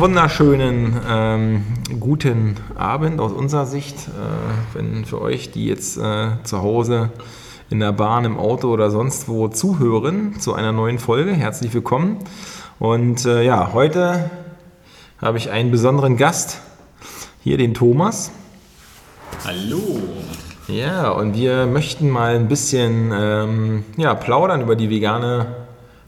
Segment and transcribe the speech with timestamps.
[0.00, 1.64] Einen wunderschönen ähm,
[2.00, 3.96] guten Abend aus unserer Sicht.
[4.08, 7.10] Äh, wenn für euch, die jetzt äh, zu Hause
[7.68, 12.16] in der Bahn, im Auto oder sonst wo zuhören zu einer neuen Folge, herzlich willkommen.
[12.78, 14.30] Und äh, ja, heute
[15.20, 16.62] habe ich einen besonderen Gast,
[17.42, 18.32] hier den Thomas.
[19.44, 20.00] Hallo.
[20.66, 25.59] Ja, und wir möchten mal ein bisschen ähm, ja, plaudern über die vegane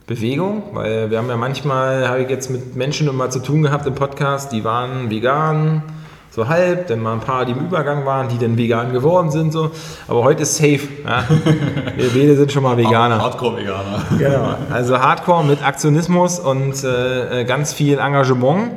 [0.05, 3.85] Bewegung, weil wir haben ja manchmal, habe ich jetzt mit Menschen immer zu tun gehabt
[3.85, 5.83] im Podcast, die waren vegan,
[6.29, 9.53] so halb, dann mal ein paar, die im Übergang waren, die dann vegan geworden sind,
[9.53, 9.69] so.
[10.07, 10.79] Aber heute ist safe.
[11.05, 11.23] Ja?
[11.95, 13.21] Wir beide sind schon mal Veganer.
[13.21, 14.03] Hardcore-Veganer.
[14.17, 14.55] Genau.
[14.71, 18.71] Also Hardcore mit Aktionismus und äh, ganz viel Engagement.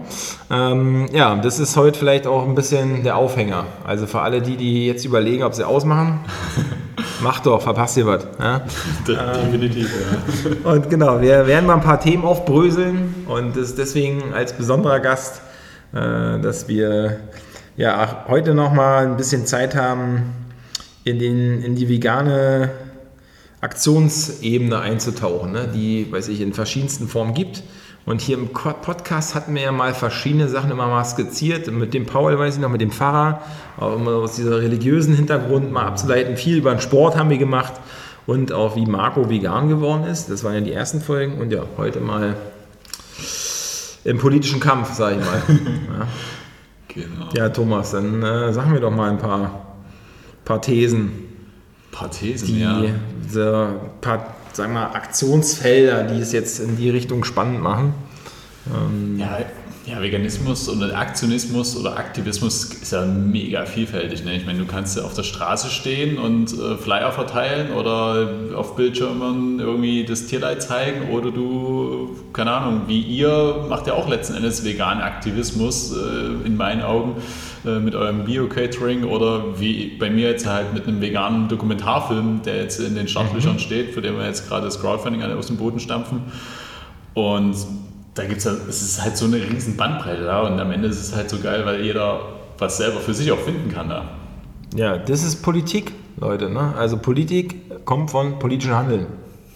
[0.50, 3.64] Ähm, ja, das ist heute vielleicht auch ein bisschen der Aufhänger.
[3.86, 6.20] Also für alle die, die jetzt überlegen, ob sie ausmachen.
[7.20, 8.26] Mach doch, verpasst ihr was.
[8.38, 8.62] Ja?
[9.06, 10.70] Definitiv, ja.
[10.70, 15.40] Und genau, wir werden mal ein paar Themen aufbröseln und das deswegen als besonderer Gast,
[15.92, 17.20] äh, dass wir
[17.76, 20.34] ja heute noch mal ein bisschen Zeit haben,
[21.04, 22.70] in, den, in die vegane
[23.60, 25.68] Aktionsebene einzutauchen, ne?
[25.72, 27.62] die, weiß ich, in verschiedensten Formen gibt.
[28.06, 31.70] Und hier im Podcast hatten wir ja mal verschiedene Sachen immer mal skizziert.
[31.72, 33.42] Mit dem Paul, weiß ich noch, mit dem Pfarrer,
[33.78, 36.36] auch immer aus dieser religiösen Hintergrund mal abzuleiten.
[36.36, 37.72] Viel über den Sport haben wir gemacht
[38.24, 40.30] und auch wie Marco vegan geworden ist.
[40.30, 41.38] Das waren ja die ersten Folgen.
[41.38, 42.36] Und ja, heute mal
[44.04, 45.42] im politischen Kampf, sage ich mal.
[45.98, 46.06] Ja.
[46.88, 47.28] Genau.
[47.34, 49.76] Ja, Thomas, dann äh, sagen wir doch mal ein paar,
[50.46, 51.10] paar Thesen.
[51.90, 52.82] Paar Thesen, die, ja.
[53.28, 53.68] So,
[54.00, 57.94] paar sagen wir, Aktionsfelder, die es jetzt in die Richtung spannend machen.
[58.66, 59.38] Ähm ja,
[59.86, 64.24] ja, Veganismus oder Aktionismus oder Aktivismus ist ja mega vielfältig.
[64.24, 64.34] Ne?
[64.34, 68.74] Ich meine, du kannst ja auf der Straße stehen und äh, Flyer verteilen oder auf
[68.74, 74.34] Bildschirmen irgendwie das Tierleid zeigen oder du, keine Ahnung, wie ihr macht ja auch letzten
[74.34, 77.14] Endes veganen Aktivismus äh, in meinen Augen
[77.66, 82.56] äh, mit eurem Bio-Catering oder wie bei mir jetzt halt mit einem veganen Dokumentarfilm, der
[82.62, 83.58] jetzt in den Startlöchern mhm.
[83.58, 86.22] steht, für den wir jetzt gerade das Crowdfunding aus dem Boden stampfen.
[87.14, 87.56] Und
[88.14, 90.88] da gibt es ja, es ist halt so eine riesen Bandbreite da und am Ende
[90.88, 92.20] ist es halt so geil, weil jeder
[92.58, 94.10] was selber für sich auch finden kann da.
[94.74, 96.50] Ja, das ist Politik, Leute.
[96.50, 96.74] Ne?
[96.76, 99.06] Also Politik kommt von politischem Handeln.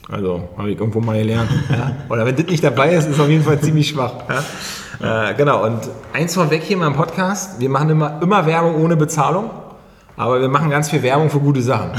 [0.08, 1.50] Also habe ich irgendwo mal gelernt.
[1.70, 1.96] ja?
[2.08, 4.14] Oder wenn das nicht dabei ist, ist es auf jeden Fall ziemlich schwach.
[4.28, 4.44] Ja?
[5.02, 5.78] Äh, genau, und
[6.12, 9.50] eins vorweg hier in meinem Podcast, wir machen immer, immer Werbung ohne Bezahlung,
[10.16, 11.92] aber wir machen ganz viel Werbung für gute Sachen.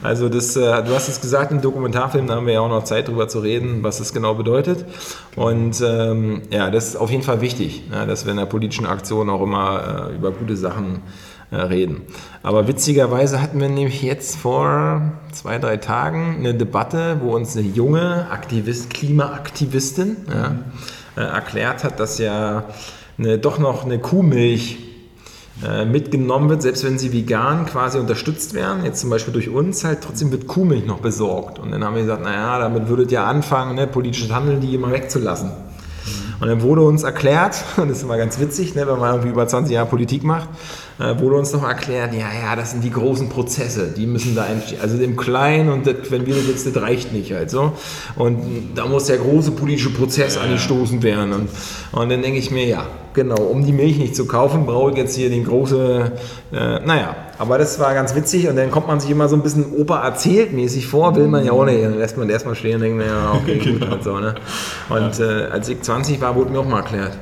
[0.00, 2.84] Also das, äh, du hast es gesagt, im Dokumentarfilm, da haben wir ja auch noch
[2.84, 4.84] Zeit drüber zu reden, was das genau bedeutet.
[5.34, 8.86] Und ähm, ja, das ist auf jeden Fall wichtig, ja, dass wir in der politischen
[8.86, 11.02] Aktion auch immer äh, über gute Sachen
[11.50, 12.02] äh, reden.
[12.44, 15.02] Aber witzigerweise hatten wir nämlich jetzt vor
[15.32, 20.54] zwei, drei Tagen eine Debatte, wo uns eine junge Aktivist, Klimaaktivistin ja,
[21.18, 22.64] äh, erklärt hat, dass ja
[23.18, 24.78] eine, doch noch eine Kuhmilch
[25.66, 29.82] äh, mitgenommen wird, selbst wenn sie vegan quasi unterstützt werden, jetzt zum Beispiel durch uns,
[29.82, 31.58] halt trotzdem wird Kuhmilch noch besorgt.
[31.58, 34.92] Und dann haben wir gesagt, naja, damit würdet ihr anfangen, ne, politisches Handeln die immer
[34.92, 35.50] wegzulassen.
[36.40, 39.30] Und dann wurde uns erklärt, und das ist immer ganz witzig, ne, wenn man irgendwie
[39.30, 40.48] über 20 Jahre Politik macht,
[40.98, 44.46] äh, wurde uns noch erklärt, ja, ja, das sind die großen Prozesse, die müssen da
[44.46, 44.80] entstehen.
[44.82, 47.72] Also im Kleinen und das, wenn wir das jetzt, das reicht nicht halt so.
[48.16, 51.32] Und da muss der große politische Prozess ja, angestoßen werden.
[51.32, 51.48] Und,
[51.92, 54.96] und dann denke ich mir, ja, genau, um die Milch nicht zu kaufen, brauche ich
[54.96, 56.10] jetzt hier den großen,
[56.52, 59.42] äh, naja, aber das war ganz witzig und dann kommt man sich immer so ein
[59.42, 61.82] bisschen Opa erzählt mäßig vor, will man ja auch nicht.
[61.82, 63.94] Dann lässt man erstmal stehen und denkt, naja, okay, gut genau.
[63.94, 64.18] und so.
[64.18, 64.34] Ne?
[64.88, 67.12] Und äh, als ich 20 war, wurde mir auch mal erklärt,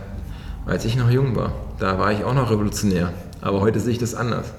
[0.65, 3.13] als ich noch jung war, da war ich auch noch revolutionär.
[3.47, 4.53] Aber heute sehe ich das anders.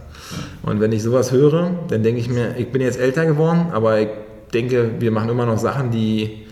[0.63, 3.99] Und wenn ich sowas höre, dann denke ich mir, ich bin jetzt älter geworden, aber
[3.99, 4.07] ich
[4.53, 6.45] denke, wir machen immer noch Sachen, die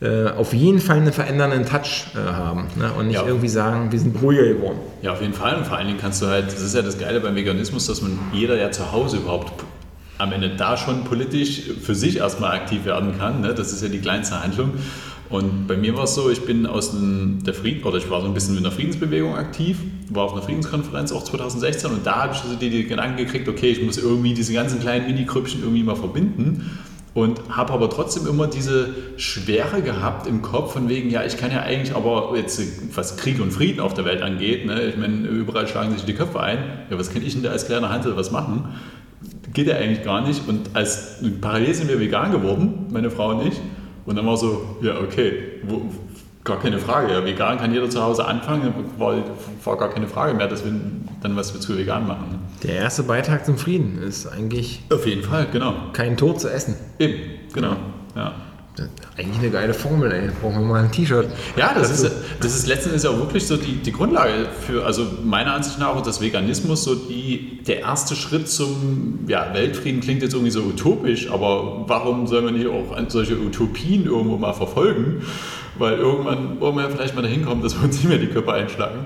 [0.00, 2.90] äh, auf jeden Fall einen verändernden Touch äh, haben ne?
[2.98, 3.26] und nicht ja.
[3.26, 4.78] irgendwie sagen, wir sind ruhiger geworden.
[5.00, 5.56] Ja, auf jeden Fall.
[5.56, 8.02] Und vor allen Dingen kannst du halt, das ist ja das Geile beim Veganismus, dass
[8.02, 9.52] man jeder ja zu Hause überhaupt
[10.18, 13.42] am Ende da schon politisch für sich erstmal aktiv werden kann.
[13.42, 13.54] Ne?
[13.54, 14.72] Das ist ja die kleinste Handlung.
[15.28, 18.28] Und bei mir war es so, ich bin aus der Frieden, oder ich war so
[18.28, 19.78] ein bisschen in der Friedensbewegung aktiv,
[20.10, 23.48] war auf einer Friedenskonferenz auch 2016 und da habe ich also die, die Gedanken gekriegt,
[23.48, 26.78] okay, ich muss irgendwie diese ganzen kleinen Mini-Krüppchen irgendwie mal verbinden
[27.16, 31.50] und habe aber trotzdem immer diese Schwere gehabt im Kopf von wegen, ja, ich kann
[31.50, 32.60] ja eigentlich aber jetzt,
[32.94, 36.12] was Krieg und Frieden auf der Welt angeht, ne, ich meine, überall schlagen sich die
[36.12, 36.58] Köpfe ein,
[36.90, 38.74] ja, was kann ich denn da als kleiner Handel was machen?
[39.54, 40.46] Geht ja eigentlich gar nicht.
[40.46, 43.54] Und als parallel sind wir vegan geworden, meine Frau und ich,
[44.06, 45.82] und dann war so, ja, okay, wo,
[46.46, 47.12] gar keine Frage.
[47.12, 49.16] Ja, vegan kann jeder zu Hause anfangen, war,
[49.64, 50.72] war gar keine Frage mehr, dass wir
[51.20, 52.28] dann was zu vegan machen.
[52.30, 52.38] Ne?
[52.62, 54.82] Der erste Beitrag zum Frieden ist eigentlich.
[54.90, 55.74] Auf jeden Fall, genau.
[55.92, 56.76] Kein Tod zu essen.
[56.98, 57.16] Eben,
[57.52, 57.76] genau.
[58.14, 58.34] Ja.
[59.16, 60.30] Eigentlich eine geile Formel, ey.
[60.40, 61.28] Brauchen wir mal ein T-Shirt.
[61.56, 65.06] Ja, das ist, das ist letztendlich ja auch wirklich so die, die Grundlage für, also
[65.24, 70.34] meiner Ansicht nach, dass Veganismus so die, der erste Schritt zum ja, Weltfrieden klingt jetzt
[70.34, 75.22] irgendwie so utopisch, aber warum soll man nicht auch solche Utopien irgendwo mal verfolgen?
[75.78, 78.28] Weil irgendwann wollen wir ja vielleicht mal dahin kommen, dass wir uns nicht mehr die
[78.28, 79.04] Köpfe einschlagen.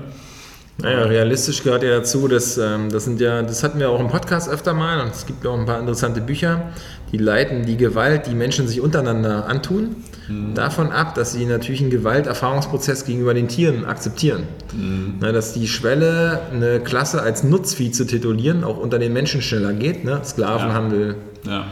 [0.83, 4.09] Naja, realistisch gehört ja dazu, dass ähm, das sind ja, das hatten wir auch im
[4.09, 6.71] Podcast öfter mal und es gibt auch ein paar interessante Bücher,
[7.13, 9.97] die leiten die Gewalt, die Menschen sich untereinander antun,
[10.29, 10.55] mhm.
[10.55, 14.45] davon ab, dass sie natürlich einen Gewalterfahrungsprozess gegenüber den Tieren akzeptieren.
[14.73, 15.15] Mhm.
[15.21, 19.73] Na, dass die Schwelle, eine Klasse als Nutzvieh zu titulieren, auch unter den Menschen schneller
[19.73, 20.05] geht.
[20.05, 20.21] Ne?
[20.25, 21.65] Sklavenhandel, ja.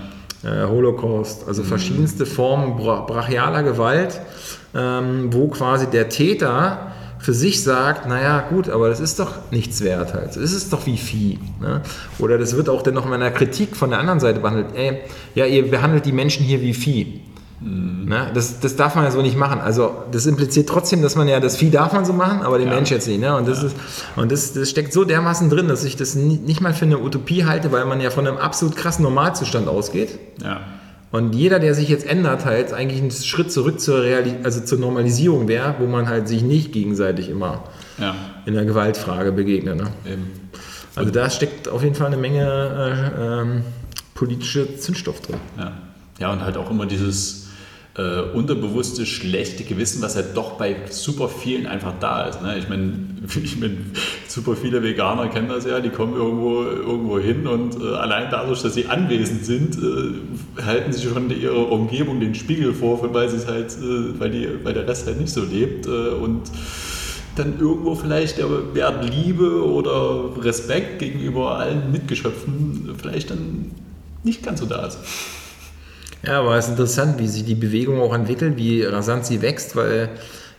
[0.42, 0.64] Ja.
[0.64, 1.66] Äh, Holocaust, also mhm.
[1.66, 4.20] verschiedenste Formen brachialer Gewalt,
[4.74, 6.92] ähm, wo quasi der Täter
[7.28, 10.28] für sich sagt, naja gut, aber das ist doch nichts wert halt.
[10.28, 11.38] Das ist doch wie Vieh.
[11.60, 11.82] Ne?
[12.18, 14.68] Oder das wird auch dann noch in einer Kritik von der anderen Seite behandelt.
[14.74, 15.00] Ey,
[15.34, 17.20] ja, ihr behandelt die Menschen hier wie Vieh.
[17.60, 18.06] Mhm.
[18.08, 18.30] Ne?
[18.32, 19.60] Das, das darf man ja so nicht machen.
[19.60, 22.68] Also das impliziert trotzdem, dass man ja, das Vieh darf man so machen, aber den
[22.68, 22.74] ja.
[22.74, 23.20] Mensch jetzt nicht.
[23.20, 23.36] Ne?
[23.36, 23.66] Und, das, ja.
[23.66, 23.76] ist,
[24.16, 27.44] und das, das steckt so dermaßen drin, dass ich das nicht mal für eine Utopie
[27.44, 30.18] halte, weil man ja von einem absolut krassen Normalzustand ausgeht.
[30.42, 30.60] Ja.
[31.10, 34.78] Und jeder, der sich jetzt ändert, halt eigentlich einen Schritt zurück zur, Reali also zur
[34.78, 37.64] Normalisierung wäre, wo man halt sich nicht gegenseitig immer
[37.98, 38.14] ja.
[38.44, 39.76] in der Gewaltfrage begegnet.
[39.76, 39.86] Ne?
[40.94, 42.42] Also da steckt auf jeden Fall eine Menge
[43.16, 43.62] äh, ähm,
[44.14, 45.36] politische Zündstoff drin.
[45.56, 45.72] Ja.
[46.18, 47.47] ja, und halt auch immer dieses
[47.98, 52.40] äh, unterbewusste schlechte Gewissen, was ja doch bei super vielen einfach da ist.
[52.40, 52.56] Ne?
[52.56, 52.92] Ich meine,
[53.42, 53.92] ich mein,
[54.28, 58.62] super viele Veganer kennen das ja, die kommen irgendwo, irgendwo hin und äh, allein dadurch,
[58.62, 63.72] dass sie anwesend sind, äh, halten sie schon ihrer Umgebung den Spiegel vor, weil, halt,
[63.72, 66.42] äh, weil, die, weil der Rest halt nicht so lebt äh, und
[67.34, 73.72] dann irgendwo vielleicht der Wert Liebe oder Respekt gegenüber allen Mitgeschöpfen vielleicht dann
[74.24, 74.98] nicht ganz so da ist.
[76.26, 79.76] Ja, aber es ist interessant, wie sich die Bewegung auch entwickelt, wie rasant sie wächst,
[79.76, 80.10] weil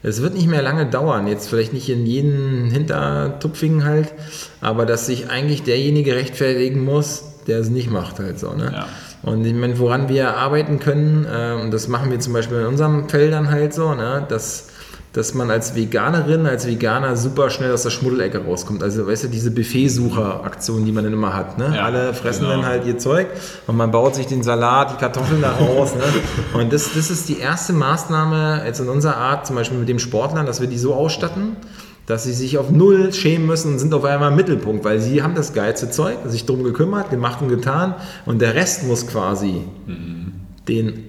[0.02, 4.14] es wird nicht mehr lange dauern, jetzt vielleicht nicht in jeden Hintertupfingen halt,
[4.62, 8.54] aber dass sich eigentlich derjenige rechtfertigen muss, der es nicht macht halt so.
[8.54, 8.72] Ne?
[8.74, 8.88] Ja.
[9.22, 12.68] Und ich meine, woran wir arbeiten können, äh, und das machen wir zum Beispiel in
[12.68, 14.69] unseren Feldern halt so, ne, dass
[15.14, 18.84] dass man als Veganerin, als Veganer super schnell aus der Schmuddelecke rauskommt.
[18.84, 21.58] Also, weißt du, diese Buffetsucher-Aktion, die man dann immer hat.
[21.58, 21.74] Ne?
[21.76, 22.58] Ja, Alle fressen genau.
[22.58, 23.28] dann halt ihr Zeug
[23.66, 25.96] und man baut sich den Salat, die Kartoffeln da raus.
[25.96, 26.04] ne?
[26.60, 30.00] Und das, das ist die erste Maßnahme jetzt in unserer Art, zum Beispiel mit dem
[30.00, 31.58] Sportlern, dass wir die so ausstatten,
[32.06, 35.22] dass sie sich auf Null schämen müssen und sind auf einmal im Mittelpunkt, weil sie
[35.22, 37.96] haben das geilste Zeug, sich darum gekümmert, gemacht und getan
[38.26, 40.34] und der Rest muss quasi mhm.
[40.68, 41.04] den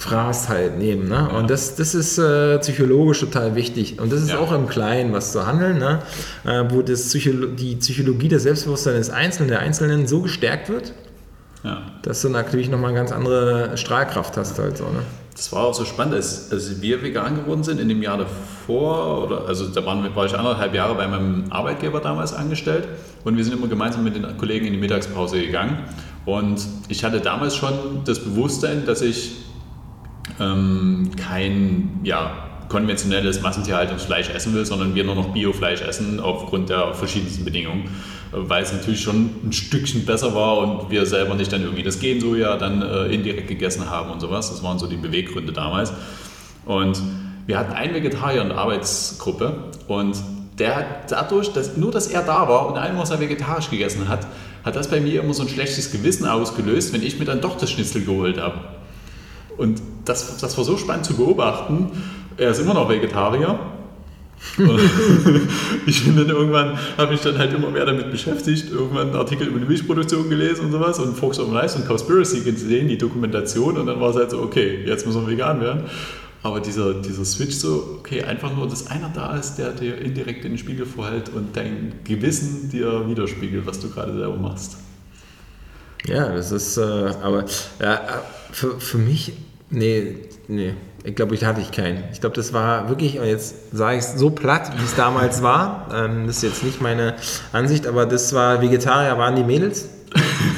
[0.00, 1.08] Fraß halt nehmen.
[1.08, 1.28] Ne?
[1.30, 1.38] Ja.
[1.38, 4.00] Und das, das ist äh, psychologisch total wichtig.
[4.00, 4.38] Und das ist ja.
[4.38, 6.00] auch im Kleinen was zu handeln, ne?
[6.44, 10.94] Äh, wo das Psycholo die Psychologie des Selbstbewusstseins des Einzelnen, der Einzelnen so gestärkt wird,
[11.64, 11.82] ja.
[12.02, 14.58] dass du natürlich nochmal eine ganz andere Strahlkraft hast.
[14.58, 15.02] Halt so, ne?
[15.36, 19.24] Das war auch so spannend, als, als wir vegan geworden sind, in dem Jahr davor,
[19.24, 22.88] oder, also da waren, war ich anderthalb Jahre bei meinem Arbeitgeber damals angestellt
[23.24, 25.78] und wir sind immer gemeinsam mit den Kollegen in die Mittagspause gegangen.
[26.24, 29.36] Und ich hatte damals schon das Bewusstsein, dass ich
[30.38, 32.32] ähm, kein ja,
[32.68, 37.90] konventionelles Massentierhaltungsfleisch essen will, sondern wir nur noch Biofleisch essen aufgrund der verschiedensten Bedingungen,
[38.30, 41.98] weil es natürlich schon ein Stückchen besser war und wir selber nicht dann irgendwie das
[41.98, 44.50] Gensoja dann äh, indirekt gegessen haben und sowas.
[44.50, 45.92] Das waren so die Beweggründe damals.
[46.64, 47.02] Und
[47.46, 50.16] wir hatten einen Vegetarier in der Arbeitsgruppe und
[50.58, 54.08] der hat dadurch, dass nur dass er da war und einmal was er vegetarisch gegessen
[54.08, 54.26] hat,
[54.64, 57.56] hat das bei mir immer so ein schlechtes Gewissen ausgelöst, wenn ich mir dann doch
[57.56, 58.60] das Schnitzel geholt habe.
[59.60, 61.90] Und das, das war so spannend zu beobachten.
[62.38, 63.60] Er ist immer noch Vegetarier.
[65.86, 69.48] ich bin dann irgendwann, habe mich dann halt immer mehr damit beschäftigt, irgendwann einen Artikel
[69.48, 73.76] über die Milchproduktion gelesen und sowas und Fox on Life und Conspiracy gesehen, die Dokumentation
[73.76, 75.82] und dann war es halt so, okay, jetzt muss man vegan werden.
[76.42, 80.42] Aber dieser, dieser Switch so, okay, einfach nur, dass einer da ist, der dir indirekt
[80.46, 84.78] in den Spiegel vorhält und dein Gewissen dir widerspiegelt, was du gerade selber machst.
[86.06, 87.44] Ja, das ist, äh, aber
[87.78, 88.00] ja,
[88.52, 89.34] für, für mich
[89.70, 90.16] Nee,
[90.48, 90.74] nee.
[91.02, 92.04] Ich glaube, ich hatte ich keinen.
[92.12, 95.42] Ich glaube, das war wirklich, und jetzt sage ich es so platt, wie es damals
[95.42, 95.88] war.
[95.94, 97.14] Ähm, das ist jetzt nicht meine
[97.52, 99.88] Ansicht, aber das war, Vegetarier waren die Mädels.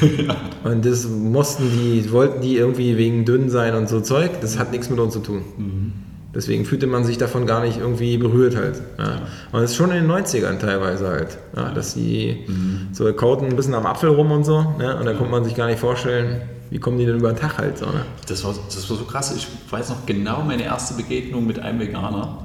[0.01, 0.37] ja.
[0.65, 4.41] Und das mussten die, wollten die irgendwie wegen dünn sein und so Zeug.
[4.41, 5.43] Das hat nichts mit uns zu tun.
[5.59, 5.93] Mhm.
[6.35, 8.81] Deswegen fühlte man sich davon gar nicht irgendwie berührt halt.
[8.97, 9.05] Ja.
[9.05, 9.15] Ja.
[9.53, 11.37] Und das ist schon in den 90ern teilweise halt.
[11.55, 12.89] Ja, dass die mhm.
[12.93, 14.63] so kauten ein bisschen am Apfel rum und so.
[14.79, 14.97] Ne?
[14.97, 16.41] Und da konnte man sich gar nicht vorstellen,
[16.73, 18.07] wie kommen die denn über den Tag halt so, ne?
[18.27, 19.35] Das war, das war so krass.
[19.37, 22.39] Ich weiß noch genau meine erste Begegnung mit einem Veganer.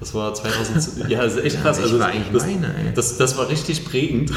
[0.00, 1.08] Das war 2000.
[1.10, 1.76] ja, das ist echt krass.
[1.76, 4.32] ich also, das, meine, das, das war richtig prägend.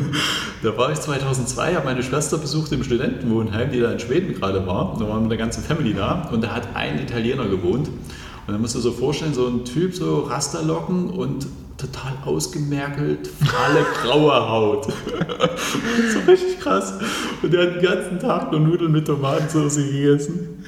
[0.62, 4.66] da war ich 2002, habe meine Schwester besucht im Studentenwohnheim, die da in Schweden gerade
[4.66, 4.94] war.
[4.98, 7.88] Da waren wir mit der ganzen Family da und da hat ein Italiener gewohnt.
[7.88, 11.46] Und dann musst du dir so vorstellen, so ein Typ, so Rasterlocken und
[11.82, 14.86] total ausgemerkelt, fahle graue Haut.
[16.12, 16.94] so richtig krass.
[17.42, 20.64] Und der hat den ganzen Tag nur Nudeln mit Tomatensauce gegessen.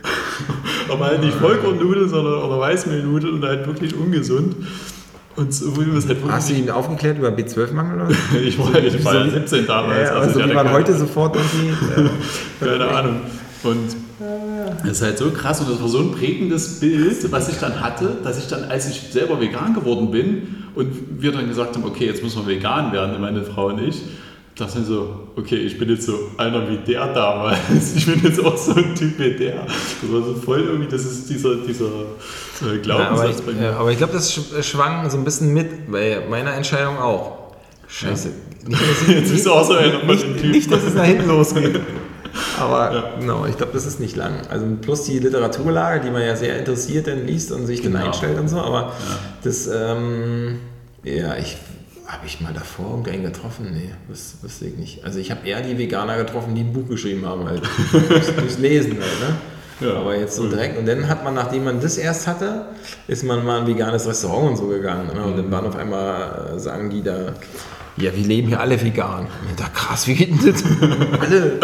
[0.90, 4.56] Aber halt nicht Vollkornnudeln, sondern oder Weißmehlnudeln und halt wirklich ungesund.
[5.36, 8.14] Und so wurde das halt Hast du ihn aufgeklärt über B12-Mangel oder?
[8.14, 8.38] so?
[8.38, 10.08] Ich war, ich war ja 17 damals.
[10.10, 12.02] Ja, also also ich keine- heute sofort irgendwie.
[12.02, 12.08] Äh,
[12.68, 13.20] keine Ahnung.
[13.64, 13.96] Und
[14.82, 17.80] das ist halt so krass und das war so ein prägendes Bild, was ich dann
[17.80, 21.84] hatte, dass ich dann, als ich selber vegan geworden bin und wir dann gesagt haben,
[21.84, 24.02] okay, jetzt müssen wir vegan werden, meine Frau und ich,
[24.56, 28.44] dachte ich so, okay, ich bin jetzt so einer wie der damals, ich bin jetzt
[28.44, 29.66] auch so ein Typ wie der.
[29.66, 33.52] Das war so voll irgendwie, das ist dieser, dieser äh, ja, aber Glaubenssatz ich, bei
[33.52, 33.76] ja, mir.
[33.76, 37.38] aber ich glaube, das sch- schwang so ein bisschen mit bei meiner Entscheidung auch.
[37.88, 38.28] Scheiße.
[38.66, 40.50] Nicht, dass Jetzt bist du auch so einer nicht, Typen.
[40.52, 41.80] nicht, dass es nach hinten losgeht.
[42.58, 44.32] Aber genau, ich glaube, das ist nicht lang.
[44.50, 48.06] Also plus die Literaturlage, die man ja sehr interessiert dann liest und sich dann Genau.
[48.06, 48.58] einstellt und so.
[48.58, 48.92] Aber
[49.42, 50.60] das, ähm,
[51.02, 51.56] ja, ich
[52.06, 53.70] habe ich mal davor irgendeinen getroffen?
[53.72, 55.04] Nee, das wüsste ich nicht.
[55.04, 57.62] Also ich habe eher die Veganer getroffen, die ein Buch geschrieben haben, halt.
[58.08, 59.88] durchs, durchs Lesen halt, ne?
[59.88, 59.94] Ja.
[59.96, 60.78] Aber jetzt so direkt.
[60.78, 62.66] Und dann hat man, nachdem man das erst hatte,
[63.08, 65.10] ist man mal in ein veganes Restaurant und so gegangen.
[65.14, 65.24] Ne?
[65.24, 67.32] Und dann waren auf einmal, äh, sagen die da,
[67.96, 69.26] ja, wir leben hier alle vegan.
[69.56, 70.64] Dachte, krass, wie geht denn das?
[71.20, 71.60] alle.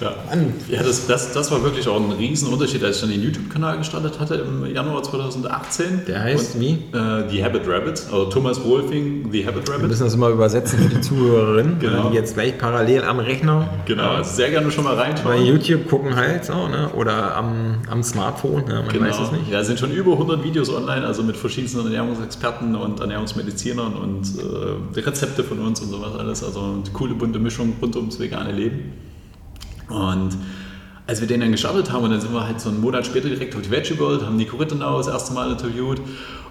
[0.00, 0.14] Ja.
[0.30, 0.54] Mann.
[0.68, 4.20] Ja, das, das, das war wirklich auch ein Riesenunterschied, als ich dann den YouTube-Kanal gestartet
[4.20, 6.02] hatte im Januar 2018.
[6.06, 6.70] Der heißt Und, wie?
[6.92, 9.88] Äh, The Habit Rabbit, also Thomas Wolfing, The Habit Wir Rabbit.
[9.88, 12.10] müssen das mal übersetzen für die Zuhörerinnen, Genau.
[12.10, 15.44] die jetzt gleich parallel am Rechner Genau, also sehr gerne schon mal bei reinschauen.
[15.44, 16.90] YouTube gucken halt, so, ne?
[16.94, 18.74] oder am, am Smartphone, ne?
[18.86, 19.06] man Genau.
[19.06, 19.50] weiß es nicht.
[19.50, 24.28] Ja, sind schon über 100 Videos online, also mit verschiedensten Ernährungsexperten und Ernährungsmedizinern und
[24.96, 26.42] äh, Rezepte von uns und sowas alles.
[26.42, 28.92] Also eine coole bunte Mischung rund ums vegane Leben.
[29.88, 30.36] Und
[31.06, 33.28] als wir den dann gestartet haben, und dann sind wir halt so einen Monat später
[33.28, 36.00] direkt auf die Veggie World, haben Nico Rittenau das erste Mal interviewt.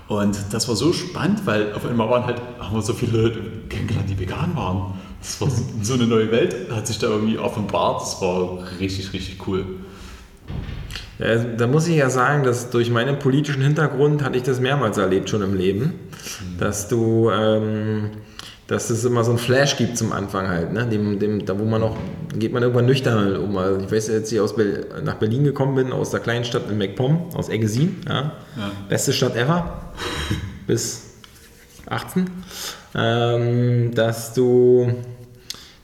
[0.08, 3.42] Und das war so spannend, weil auf einmal waren halt, haben wir so viele Leute
[3.70, 4.94] kennengelernt, die vegan waren.
[5.22, 5.50] Das war
[5.82, 8.02] so, eine neue Welt, hat sich da irgendwie offenbart.
[8.02, 9.66] Das war richtig, richtig cool.
[11.20, 15.30] Da muss ich ja sagen, dass durch meinen politischen Hintergrund hatte ich das mehrmals erlebt
[15.30, 15.94] schon im Leben,
[16.60, 18.12] dass du, ähm,
[18.68, 20.86] dass es immer so ein Flash gibt zum Anfang halt, ne?
[20.86, 21.98] dem, dem, da wo man noch,
[22.38, 23.58] geht man irgendwann nüchtern halt um.
[23.58, 24.66] Also ich weiß, als ich aus Ber
[25.04, 28.34] nach Berlin gekommen bin, aus der kleinen Stadt in MacPom, aus Eggesin, ja?
[28.58, 28.72] Ja.
[28.90, 29.94] beste Stadt ever,
[30.68, 31.04] bis
[31.88, 32.30] 18,
[32.96, 34.92] ähm, dass du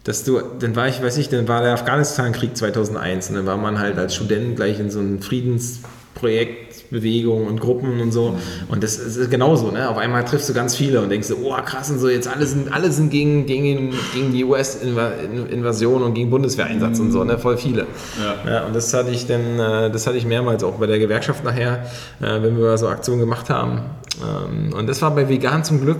[0.04, 3.58] dass du, dann war ich, weiß ich, dann war der Afghanistan-Krieg 2001 und dann war
[3.58, 8.38] man halt als Student gleich in so einem Friedensprojekt, Bewegung und Gruppen und so
[8.70, 9.90] und das ist genauso, ne?
[9.90, 12.46] Auf einmal triffst du ganz viele und denkst so, oh krass und so, jetzt alle
[12.46, 17.38] sind, alle sind gegen, gegen, gegen die US-Invasion und gegen Bundeswehreinsatz und so, ne?
[17.38, 17.88] Voll viele.
[18.22, 18.52] Ja.
[18.52, 21.44] Ja, und das hatte ich dann, äh, das hatte ich mehrmals auch bei der Gewerkschaft
[21.44, 21.86] nachher,
[22.22, 23.82] äh, wenn wir so Aktionen gemacht haben.
[24.22, 25.98] Ähm, Und das war bei Vegan zum Glück,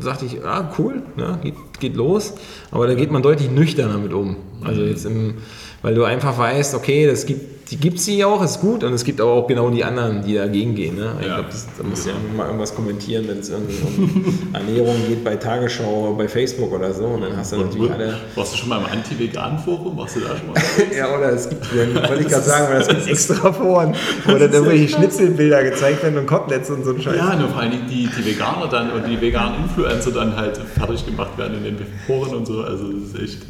[0.00, 2.34] sagte ich, ah, cool, ne, geht, geht los.
[2.70, 4.36] Aber da geht man deutlich nüchterner mit um.
[4.64, 5.34] Also jetzt im,
[5.82, 8.84] weil du einfach weißt, okay, das gibt, die gibt es die auch, ist gut.
[8.84, 10.96] Und es gibt aber auch genau die anderen, die dagegen gehen.
[10.96, 11.16] Ne?
[11.20, 11.36] Ich Ja.
[11.36, 15.36] glaube, da musst du ja mal irgendwas kommentieren, wenn es irgendwie um Ernährung geht bei
[15.36, 17.04] Tagesschau, bei Facebook oder so.
[17.06, 18.18] Und dann hast du natürlich alle.
[18.34, 19.96] Warst du schon mal im Anti-Vegan-Forum?
[19.96, 20.54] Warst du da schon mal?
[20.96, 23.94] Ja, oder es gibt, ja, wollte ich gerade sagen, weil es gibt extra Foren,
[24.26, 27.16] wo dann irgendwelche Schnitzelbilder gezeigt werden und Koteletts und so ein Scheiß.
[27.16, 31.04] Ja, nur vor allem die, die Veganer dann und die veganen Influencer dann halt fertig
[31.06, 32.60] gemacht werden in den Foren und so.
[32.62, 33.42] Also das ist echt.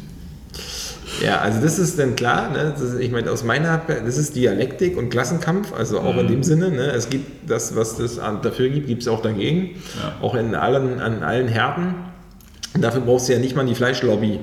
[1.23, 2.73] Ja, also das ist dann klar, ne?
[2.73, 6.43] das ist, ich meine, aus meiner, das ist Dialektik und Klassenkampf, also auch in dem
[6.43, 6.91] Sinne, ne?
[6.91, 10.15] es gibt das, was an- dafür gibt, gibt es auch dagegen, Ja.
[10.21, 11.95] auch in allen, an allen Härten.
[12.79, 14.39] Dafür brauchst du ja nicht mal die Fleischlobby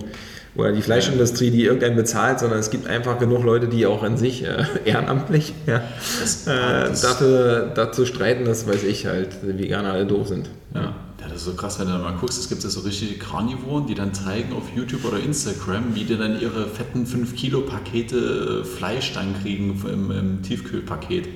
[0.54, 4.16] oder die Fleischindustrie, die irgendeinen bezahlt, sondern es gibt einfach genug Leute, die auch in
[4.16, 5.82] sich äh, ehrenamtlich ja,
[6.20, 6.50] Das- äh,
[6.88, 10.48] das- dafür, dazu streiten, dass, weiß ich halt, Veganer alle doof sind.
[10.74, 10.94] Ja.
[11.32, 12.38] Das ist so krass, wenn du da mal guckst.
[12.38, 16.16] Es gibt ja so richtige Carnivoren, die dann zeigen auf YouTube oder Instagram, wie die
[16.16, 21.28] dann ihre fetten 5 Kilo Pakete Fleisch dann kriegen im, im Tiefkühlpaket.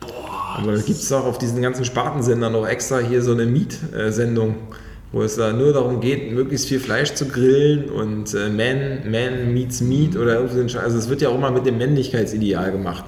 [0.00, 3.46] Boah, Aber da gibt es auch auf diesen ganzen Spartensendern noch extra hier so eine
[3.46, 4.54] Meat-Sendung,
[5.12, 9.52] wo es da nur darum geht, möglichst viel Fleisch zu grillen und äh, Man, Man
[9.52, 10.76] meets Meat oder irgendwie.
[10.78, 13.04] Also es wird ja auch immer mit dem Männlichkeitsideal gemacht.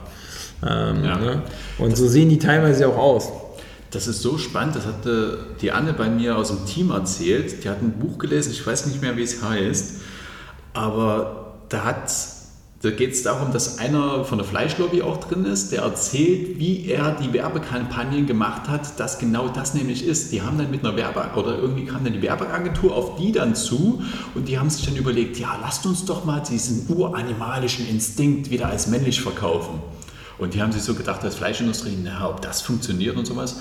[0.62, 1.18] Ähm, Ja.
[1.18, 1.42] ne?
[1.78, 3.28] Und so sehen die teilweise auch aus.
[3.92, 7.62] Das ist so spannend, das hatte die Anne bei mir aus dem Team erzählt.
[7.62, 10.00] Die hat ein Buch gelesen, ich weiß nicht mehr, wie es heißt,
[10.72, 11.82] aber da
[12.82, 16.86] da geht es darum, dass einer von der Fleischlobby auch drin ist, der erzählt, wie
[16.86, 20.32] er die Werbekampagnen gemacht hat, dass genau das nämlich ist.
[20.32, 23.54] Die haben dann mit einer Werbe oder irgendwie kam dann die Werbeagentur auf die dann
[23.54, 24.02] zu
[24.34, 28.66] und die haben sich dann überlegt, ja, lasst uns doch mal diesen uranimalischen Instinkt wieder
[28.66, 29.80] als männlich verkaufen.
[30.38, 33.60] Und die haben sich so gedacht, als Fleischindustrie, na, ob das funktioniert und sowas.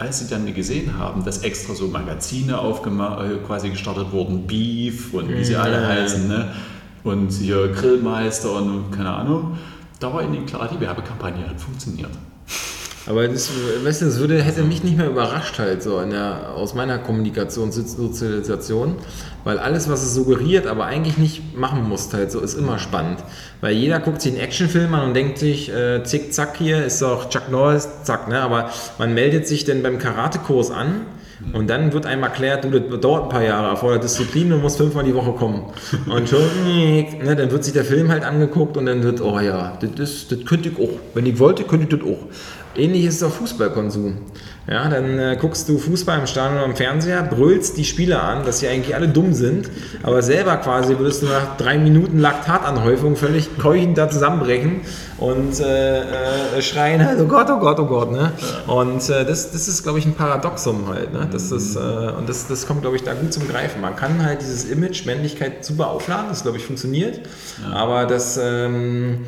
[0.00, 5.28] Als sie dann gesehen haben, dass extra so Magazine äh, quasi gestartet wurden, Beef und
[5.28, 6.54] wie sie alle heißen, ne?
[7.04, 9.58] und hier Grillmeister und keine Ahnung,
[9.98, 12.12] da war ihnen klar, die Werbekampagne hat funktioniert.
[13.06, 13.50] Aber das,
[13.82, 18.96] weißt du, das würde, hätte mich nicht mehr überrascht halt so der, aus meiner Kommunikationssozialisation,
[19.44, 23.20] weil alles, was es suggeriert, aber eigentlich nicht machen muss halt so, ist immer spannend.
[23.62, 27.00] Weil jeder guckt sich einen Actionfilm an und denkt sich, äh, zick, zack hier, ist
[27.00, 28.40] doch Chuck Norris, zack, ne?
[28.40, 31.06] Aber man meldet sich denn beim Karatekurs an
[31.54, 34.76] und dann wird einem erklärt, du, das dauert ein paar Jahre, erfordert Disziplin, du musst
[34.76, 35.64] fünfmal die Woche kommen.
[36.06, 39.78] Und schon, ne, dann wird sich der Film halt angeguckt und dann wird, oh ja,
[39.80, 40.98] das, das könnte ich auch.
[41.14, 42.26] Wenn ich wollte, könnte ich das auch.
[42.76, 44.18] Ähnlich ist es auch Fußballkonsum.
[44.68, 48.44] Ja, dann äh, guckst du Fußball im Stadion oder im Fernseher, brüllst die Spieler an,
[48.44, 49.68] dass sie eigentlich alle dumm sind,
[50.04, 54.82] aber selber quasi würdest du nach drei Minuten Laktatanhäufung völlig keuchend da zusammenbrechen
[55.18, 58.12] und äh, äh, schreien halt, oh Gott, oh Gott, oh Gott.
[58.12, 58.32] Ne?
[58.68, 61.12] Und äh, das, das ist, glaube ich, ein Paradoxum halt.
[61.12, 61.28] Ne?
[61.32, 63.80] Das ist, äh, und das, das kommt, glaube ich, da gut zum Greifen.
[63.80, 67.20] Man kann halt dieses Image Männlichkeit super aufladen, das, glaube ich, funktioniert,
[67.62, 67.72] ja.
[67.72, 68.38] aber das...
[68.40, 69.26] Ähm,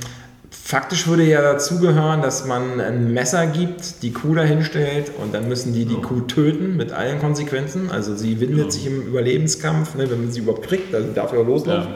[0.64, 5.74] Faktisch würde ja dazugehören, dass man ein Messer gibt, die Kuh dahinstellt und dann müssen
[5.74, 7.90] die die Kuh töten mit allen Konsequenzen.
[7.90, 8.70] Also sie windet ja.
[8.70, 11.90] sich im Überlebenskampf, ne, wenn man sie überhaupt kriegt, also darf ja auch loslaufen.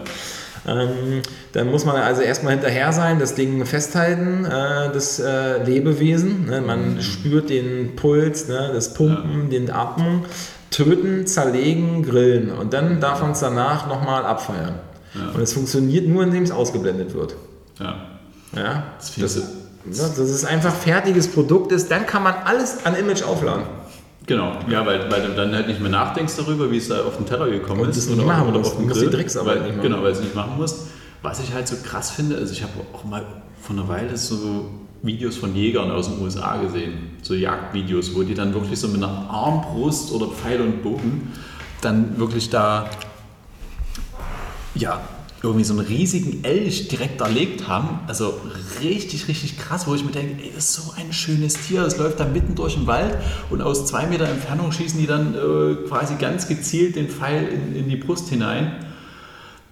[0.66, 0.82] Ja.
[0.82, 6.46] Ähm, dann muss man also erstmal hinterher sein, das Ding festhalten, äh, das äh, Lebewesen.
[6.46, 6.60] Ne?
[6.60, 7.00] Man mhm.
[7.00, 8.72] spürt den Puls, ne?
[8.74, 9.58] das Pumpen, ja.
[9.58, 10.24] den Atmen,
[10.72, 14.74] töten, zerlegen, grillen und dann darf man es danach nochmal abfeiern.
[15.32, 17.36] Und es funktioniert nur, indem es ausgeblendet wird.
[17.78, 18.15] Ja.
[18.56, 23.22] Ja, das, das, das ist einfach fertiges Produkt ist, dann kann man alles an Image
[23.22, 23.64] aufladen.
[24.26, 27.16] Genau, ja, weil, weil du dann halt nicht mehr nachdenkst darüber, wie es da auf
[27.16, 28.10] den Teller gekommen und ist.
[28.10, 30.34] Oder, machen oder musst, auf den Grill, die Drecksarbeit weil, Genau, weil du es nicht
[30.34, 30.88] machen musst.
[31.22, 33.24] Was ich halt so krass finde, also ich habe auch mal
[33.60, 34.68] vor einer Weile so
[35.02, 38.96] Videos von Jägern aus den USA gesehen, so Jagdvideos, wo die dann wirklich so mit
[38.96, 41.32] einer Armbrust oder Pfeil und Bogen
[41.80, 42.90] dann wirklich da
[44.74, 45.00] ja,
[45.42, 48.00] irgendwie so einen riesigen Elch direkt erlegt haben.
[48.06, 48.40] Also
[48.80, 51.82] richtig, richtig krass, wo ich mir denke, ey, das ist so ein schönes Tier.
[51.82, 53.16] Es läuft da mitten durch den Wald
[53.50, 57.76] und aus zwei Meter Entfernung schießen die dann äh, quasi ganz gezielt den Pfeil in,
[57.76, 58.86] in, die Brust hinein.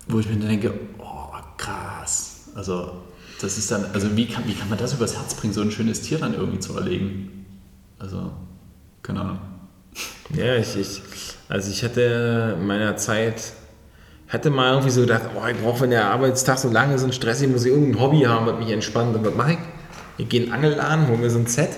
[0.07, 2.51] Wo ich mir denke, oh, krass.
[2.55, 2.93] Also,
[3.41, 5.71] das ist dann, also wie kann, wie kann man das übers Herz bringen, so ein
[5.71, 7.47] schönes Tier dann irgendwie zu erlegen?
[7.99, 8.33] Also,
[9.03, 9.39] keine Ahnung.
[10.35, 11.01] Ja, ich, ich
[11.49, 13.53] also ich hatte in meiner Zeit
[14.35, 17.15] hatte mal irgendwie so gedacht, oh, ich brauche, wenn der Arbeitstag so lange ist und
[17.15, 19.17] stressig, muss ich irgendein Hobby haben, was mich entspannt.
[19.17, 19.59] Und was mache ich?
[20.19, 21.71] Ich gehe in den Angelladen, hole mir so ein Set,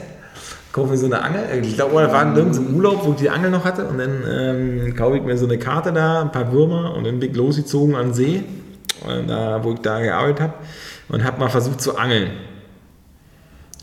[0.72, 1.42] kaufe mir so eine Angel.
[1.62, 3.86] Ich glaube, da war irgendein so Urlaub, wo ich die Angel noch hatte.
[3.86, 7.20] Und dann ähm, kaufe ich mir so eine Karte da, ein paar Würmer und dann
[7.20, 8.42] bin ich losgezogen an den See,
[9.28, 10.54] da, wo ich da gearbeitet habe.
[11.08, 12.30] Und habe mal versucht zu angeln.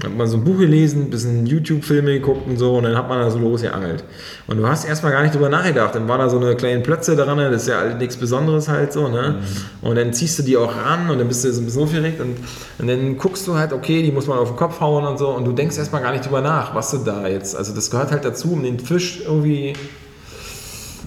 [0.02, 3.08] Hat man so ein Buch gelesen, ein bisschen YouTube-Filme geguckt und so und dann hat
[3.08, 4.04] man da so losgeangelt.
[4.48, 5.94] Und du hast erstmal gar nicht drüber nachgedacht.
[5.94, 8.92] Dann war da so eine kleine Plötze dran, das ist ja halt nichts Besonderes halt
[8.92, 9.36] so, ne?
[9.82, 9.88] Mhm.
[9.88, 12.20] Und dann ziehst du die auch ran und dann bist du so ein bisschen aufgeregt
[12.20, 12.38] und,
[12.80, 15.30] und dann guckst du halt, okay, die muss man auf den Kopf hauen und so
[15.30, 17.56] und du denkst erstmal gar nicht drüber nach, was du da jetzt.
[17.56, 19.74] Also das gehört halt dazu, um den Fisch irgendwie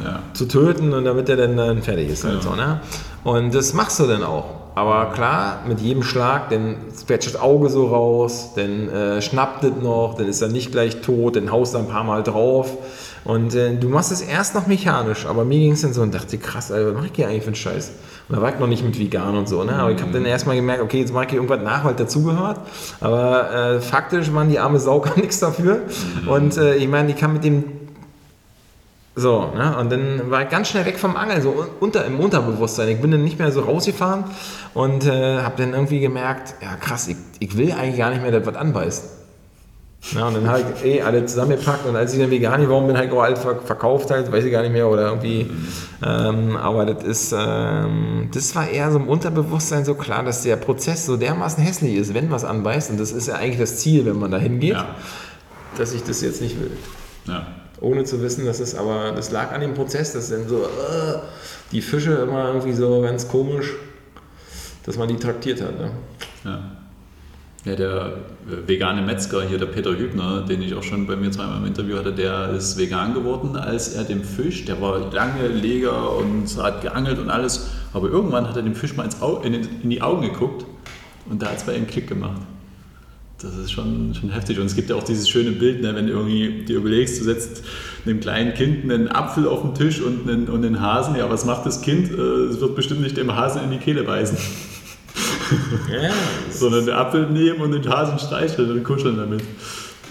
[0.03, 0.23] ja.
[0.33, 2.43] zu töten und damit der dann, dann fertig ist halt ja.
[2.43, 2.81] so, ne?
[3.25, 4.66] Und das machst du dann auch.
[4.77, 9.73] Aber klar, mit jedem Schlag, dann quetscht das Auge so raus, dann äh, schnappt es
[9.83, 12.77] noch, dann ist er nicht gleich tot, dann haust du ein paar Mal drauf.
[13.25, 16.15] Und äh, du machst es erst noch mechanisch, aber mir ging es dann so und
[16.15, 17.91] dachte, krass, Alter, was mach ich hier eigentlich für einen Scheiß?
[18.29, 19.73] Und da war ich noch nicht mit vegan und so, ne?
[19.77, 22.61] Aber ich habe dann erstmal gemerkt, okay, jetzt mache ich irgendwas nach, weil dazugehört.
[23.01, 25.85] Aber äh, faktisch, man, die arme Sau kann nichts dafür.
[26.23, 26.29] Mhm.
[26.29, 27.65] Und äh, ich meine, die kann mit dem
[29.19, 29.75] so, ne?
[29.79, 32.91] und dann war ich ganz schnell weg vom Angeln, so unter, im Unterbewusstsein.
[32.91, 34.25] Ich bin dann nicht mehr so rausgefahren
[34.75, 38.31] und äh, habe dann irgendwie gemerkt, ja krass, ich, ich will eigentlich gar nicht mehr,
[38.31, 39.05] dass was anbeißt.
[40.15, 42.97] Ja, und dann habe ich eh alle zusammengepackt und als ich dann vegan geworden bin,
[42.99, 45.51] habe ich auch alles verkauft halt, weiß ich gar nicht mehr oder irgendwie.
[46.07, 50.57] Ähm, aber das ist, ähm, das war eher so im Unterbewusstsein so klar, dass der
[50.57, 54.05] Prozess so dermaßen hässlich ist, wenn was anbeißt und das ist ja eigentlich das Ziel,
[54.05, 54.95] wenn man da hingeht, ja.
[55.79, 56.73] dass ich das jetzt nicht will.
[57.27, 57.47] Ja
[57.81, 61.19] ohne zu wissen, dass es aber, das lag an dem Prozess, dass dann so äh,
[61.73, 63.73] die Fische immer irgendwie so ganz komisch,
[64.85, 65.79] dass man die traktiert hat.
[65.79, 65.91] Ne?
[66.45, 66.77] Ja.
[67.65, 68.13] Ja, der
[68.49, 71.67] äh, vegane Metzger hier, der Peter Hübner, den ich auch schon bei mir zweimal im
[71.67, 76.57] Interview hatte, der ist vegan geworden, als er dem Fisch, der war lange Leger und
[76.63, 79.91] hat geangelt und alles, aber irgendwann hat er dem Fisch mal ins Au in, in
[79.91, 80.65] die Augen geguckt
[81.29, 82.41] Und da hat es bei ihm Klick gemacht.
[83.43, 84.59] Das ist schon, schon heftig.
[84.59, 87.25] Und es gibt ja auch dieses schöne Bild, ne, wenn du irgendwie dir überlegst, du
[87.25, 87.63] setzt
[88.07, 91.17] einem kleinen Kind einen Apfel auf den Tisch und einen, und einen Hasen.
[91.17, 92.11] Ja, was macht das Kind?
[92.11, 94.39] Äh, es wird bestimmt nicht dem Hasen in die Kehle beißen.
[95.89, 96.11] Ja,
[96.51, 99.45] Sondern den Apfel nehmen und den Hasen streicheln und kuscheln damit.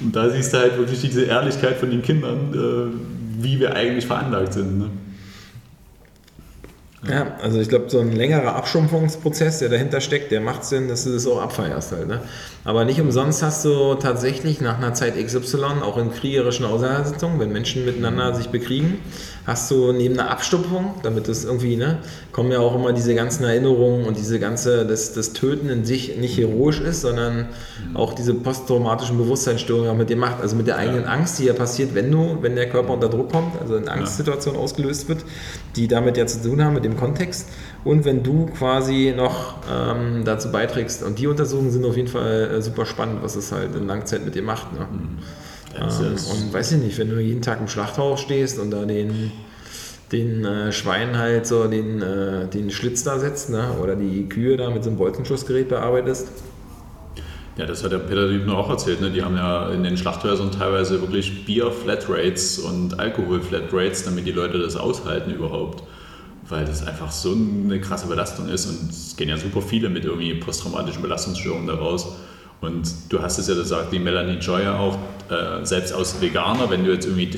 [0.01, 4.05] Und da siehst du halt wirklich diese Ehrlichkeit von den Kindern, äh, wie wir eigentlich
[4.05, 4.79] veranlagt sind.
[4.79, 4.89] Ne?
[7.07, 11.03] Ja, also ich glaube, so ein längerer Abstumpfungsprozess, der dahinter steckt, der macht Sinn, dass
[11.03, 12.07] du das auch abfeierst halt.
[12.07, 12.21] Ne?
[12.63, 17.51] Aber nicht umsonst hast du tatsächlich nach einer Zeit XY, auch in kriegerischen Auseinandersetzungen, wenn
[17.51, 18.99] Menschen miteinander sich bekriegen,
[19.45, 21.99] hast du neben einer Abstumpfung, damit das irgendwie, ne,
[22.31, 26.17] kommen ja auch immer diese ganzen Erinnerungen und diese ganze, dass das Töten in sich
[26.17, 27.47] nicht heroisch ist, sondern
[27.93, 31.09] auch diese posttraumatischen Bewusstseinsstörungen auch mit dir macht, also mit der eigenen ja.
[31.09, 34.55] Angst, die ja passiert, wenn du, wenn der Körper unter Druck kommt, also eine Angstsituation
[34.55, 34.61] ja.
[34.61, 35.23] ausgelöst wird,
[35.75, 37.49] die damit ja zu tun haben mit dem Kontext
[37.83, 41.03] und wenn du quasi noch ähm, dazu beiträgst.
[41.03, 44.25] Und die Untersuchungen sind auf jeden Fall äh, super spannend, was es halt in Langzeit
[44.25, 44.73] mit dir macht.
[44.73, 44.87] Ne?
[44.91, 45.19] Mhm.
[45.75, 49.31] Ähm, und weiß ich nicht, wenn du jeden Tag im Schlachthaus stehst und da den,
[50.11, 53.71] den äh, Schweinen halt so den, äh, den Schlitz da setzt ne?
[53.81, 56.29] oder die Kühe da mit so einem Bolzenschussgerät bearbeitest.
[57.57, 58.99] Ja, das hat der Peter Liebner auch erzählt.
[58.99, 59.11] Ne?
[59.11, 64.75] Die haben ja in den Schlachthäusern teilweise wirklich Bier-Flatrates und Alkohol-Flatrates, damit die Leute das
[64.75, 65.83] aushalten überhaupt
[66.49, 70.05] weil das einfach so eine krasse Belastung ist und es gehen ja super viele mit
[70.05, 72.15] irgendwie posttraumatischen Belastungsstörungen daraus.
[72.65, 74.97] Und du hast es ja gesagt, die Melanie Joyer auch,
[75.29, 77.29] äh, selbst als Veganer, wenn du jetzt irgendwie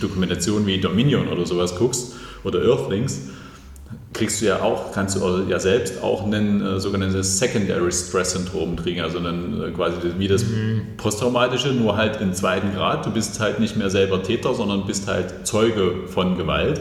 [0.00, 3.28] Dokumentationen wie Dominion oder sowas guckst oder Earthlings,
[4.12, 8.76] kriegst du ja auch, kannst du ja selbst auch ein äh, sogenanntes Secondary Stress Syndrom
[8.76, 10.82] kriegen, also dann äh, quasi wie das mhm.
[10.96, 13.04] posttraumatische, nur halt im zweiten Grad.
[13.04, 16.80] Du bist halt nicht mehr selber Täter, sondern bist halt Zeuge von Gewalt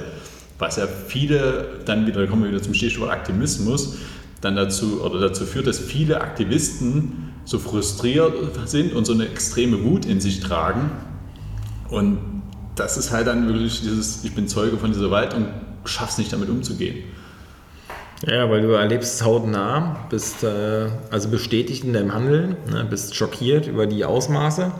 [0.60, 3.98] was ja viele dann wieder, da kommen wir wieder zum Stichwort Aktivismus,
[4.41, 8.34] dann dazu oder dazu führt, dass viele Aktivisten so frustriert
[8.65, 10.91] sind und so eine extreme Wut in sich tragen.
[11.89, 12.41] Und
[12.75, 15.47] das ist halt dann wirklich dieses, ich bin Zeuge von dieser Gewalt und
[15.86, 17.03] schaff's nicht damit umzugehen.
[18.27, 23.15] Ja, weil du erlebst es hautnah, bist äh, also bestätigt in deinem Handeln, ne, bist
[23.15, 24.71] schockiert über die Ausmaße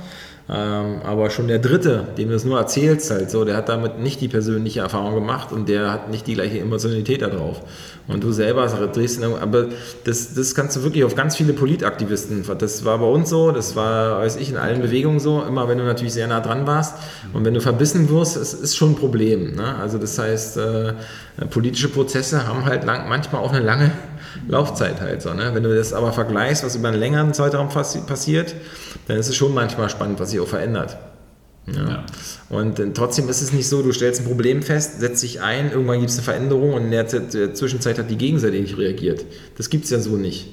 [0.48, 4.00] ähm, aber schon der Dritte, dem du es nur erzählst, halt so, der hat damit
[4.00, 7.62] nicht die persönliche Erfahrung gemacht und der hat nicht die gleiche Emotionalität da drauf.
[8.08, 9.70] Und du selber drehst, aber
[10.04, 12.46] das, das kannst du wirklich auf ganz viele Politaktivisten.
[12.60, 15.80] Das war bei uns so, das war, weiß ich, in allen Bewegungen so, immer wenn
[15.80, 16.98] du natürlich sehr nah dran warst.
[17.34, 19.56] Und wenn du verbissen wirst, es ist schon ein Problem.
[19.56, 19.76] Ne?
[19.82, 20.94] Also das heißt, äh,
[21.50, 23.92] politische Prozesse haben halt lang, manchmal auch eine lange
[24.48, 25.34] Laufzeit halt so.
[25.34, 25.52] Ne?
[25.54, 28.56] Wenn du das aber vergleichst, was über einen längeren Zeitraum passiert,
[29.08, 30.98] dann ist es schon manchmal spannend, was sich auch verändert.
[31.68, 31.90] Ja.
[31.90, 32.06] ja.
[32.50, 36.00] Und trotzdem ist es nicht so, du stellst ein Problem fest, setzt dich ein, irgendwann
[36.00, 39.26] gibt es eine Veränderung und in der, Zwischenzeit hat die Gegenseite nicht reagiert.
[39.58, 40.48] Das gibt es ja so nicht.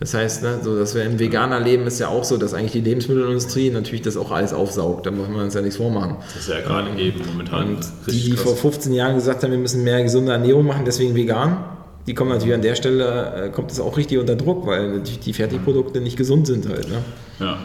[0.00, 2.72] Das heißt, ne, so, dass wir im Veganer leben, ist ja auch so, dass eigentlich
[2.72, 5.04] die Lebensmittelindustrie natürlich das auch alles aufsaugt.
[5.04, 6.16] Da muss man uns ja nichts vormachen.
[6.34, 7.76] Das ist ja gerade eben momentan.
[7.76, 11.14] Und die, die vor 15 Jahren gesagt haben, wir müssen mehr gesunde Ernährung machen, deswegen
[11.14, 11.58] vegan,
[12.06, 15.20] die kommen natürlich an der Stelle, äh, kommt es auch richtig unter Druck, weil natürlich
[15.20, 16.88] die Fertigprodukte nicht gesund sind halt.
[16.88, 17.02] Ne?
[17.38, 17.58] Ja.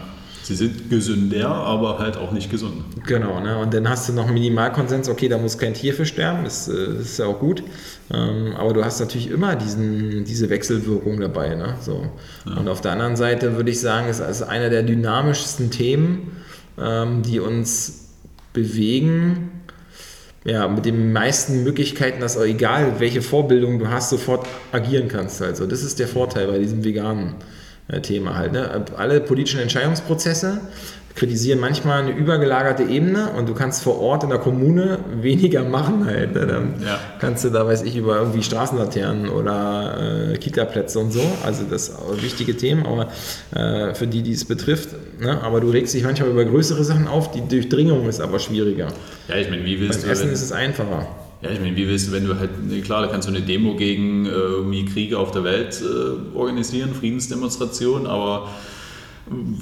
[0.44, 2.84] Sie sind gesünder, aber halt auch nicht gesund.
[3.08, 3.58] Genau, ne?
[3.58, 6.68] und dann hast du noch einen Minimalkonsens, okay, da muss kein Tier für sterben, das,
[6.68, 7.64] das äh, ist ja auch gut.
[8.14, 11.56] Ähm, aber du hast natürlich immer diesen, diese Wechselwirkung dabei.
[11.56, 11.76] Ne?
[11.82, 12.06] So.
[12.46, 12.58] Ja.
[12.58, 16.34] Und auf der anderen Seite würde ich sagen, ist es einer der dynamischsten Themen,
[16.80, 18.10] ähm, die uns
[18.54, 19.55] bewegen,
[20.46, 25.42] ja, mit den meisten Möglichkeiten, dass auch egal welche Vorbildung du hast, sofort agieren kannst.
[25.42, 27.34] Also das ist der Vorteil bei diesem veganen
[27.88, 28.54] äh, Thema halt.
[28.54, 28.86] Ne?
[28.96, 30.62] Alle politischen Entscheidungsprozesse
[31.16, 36.06] kritisieren manchmal eine übergelagerte Ebene und du kannst vor Ort in der Kommune weniger machen
[36.06, 36.36] halt.
[36.36, 36.46] Ne?
[36.46, 37.00] Dann ja.
[37.20, 41.22] kannst du da, weiß ich, über irgendwie Straßenlaternen oder äh, Kita-Plätze und so.
[41.46, 43.08] Also das sind wichtige Themen, aber
[43.56, 44.90] äh, für die, die es betrifft.
[45.20, 45.42] Ne?
[45.42, 48.90] Aber du regst dich manchmal über größere Sachen auf, die Durchdringung ist aber schwieriger.
[49.30, 50.12] Ja, ich meine, wie willst Beim du...
[50.12, 51.08] Essen ist es einfacher.
[51.42, 52.50] Ja, ich meine, wie willst du, wenn du halt,
[52.84, 58.08] klar, da kannst du eine Demo gegen äh, Kriege auf der Welt äh, organisieren, Friedensdemonstration,
[58.08, 58.50] aber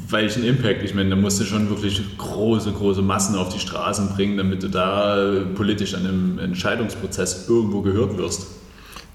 [0.09, 0.83] welchen Impact?
[0.83, 4.63] Ich meine, da musst du schon wirklich große, große Massen auf die Straßen bringen, damit
[4.63, 8.47] du da politisch an einem Entscheidungsprozess irgendwo gehört wirst.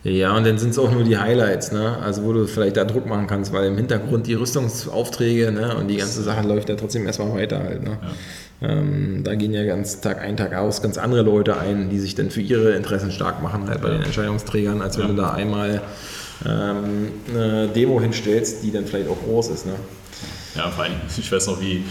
[0.05, 1.99] Ja, und dann sind es auch nur die Highlights, ne?
[1.99, 5.77] Also wo du vielleicht da Druck machen kannst, weil im Hintergrund die Rüstungsaufträge ne?
[5.77, 7.83] und die ganze Sache läuft ja trotzdem erstmal weiter halt.
[7.83, 7.99] Ne?
[8.61, 8.69] Ja.
[8.71, 12.15] Ähm, da gehen ja ganz Tag ein, Tag aus ganz andere Leute ein, die sich
[12.15, 15.11] dann für ihre Interessen stark machen halt bei den Entscheidungsträgern, als wenn ja.
[15.11, 15.83] du da einmal
[16.47, 19.67] ähm, eine Demo hinstellst, die dann vielleicht auch groß ist.
[19.67, 19.75] Ne?
[20.55, 21.85] Ja, vor allem, ich weiß noch, wie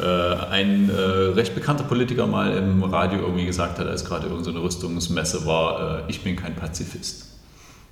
[0.00, 4.58] äh, ein äh, recht bekannter Politiker mal im Radio irgendwie gesagt hat, als gerade irgendeine
[4.58, 7.26] so Rüstungsmesse war, äh, ich bin kein Pazifist.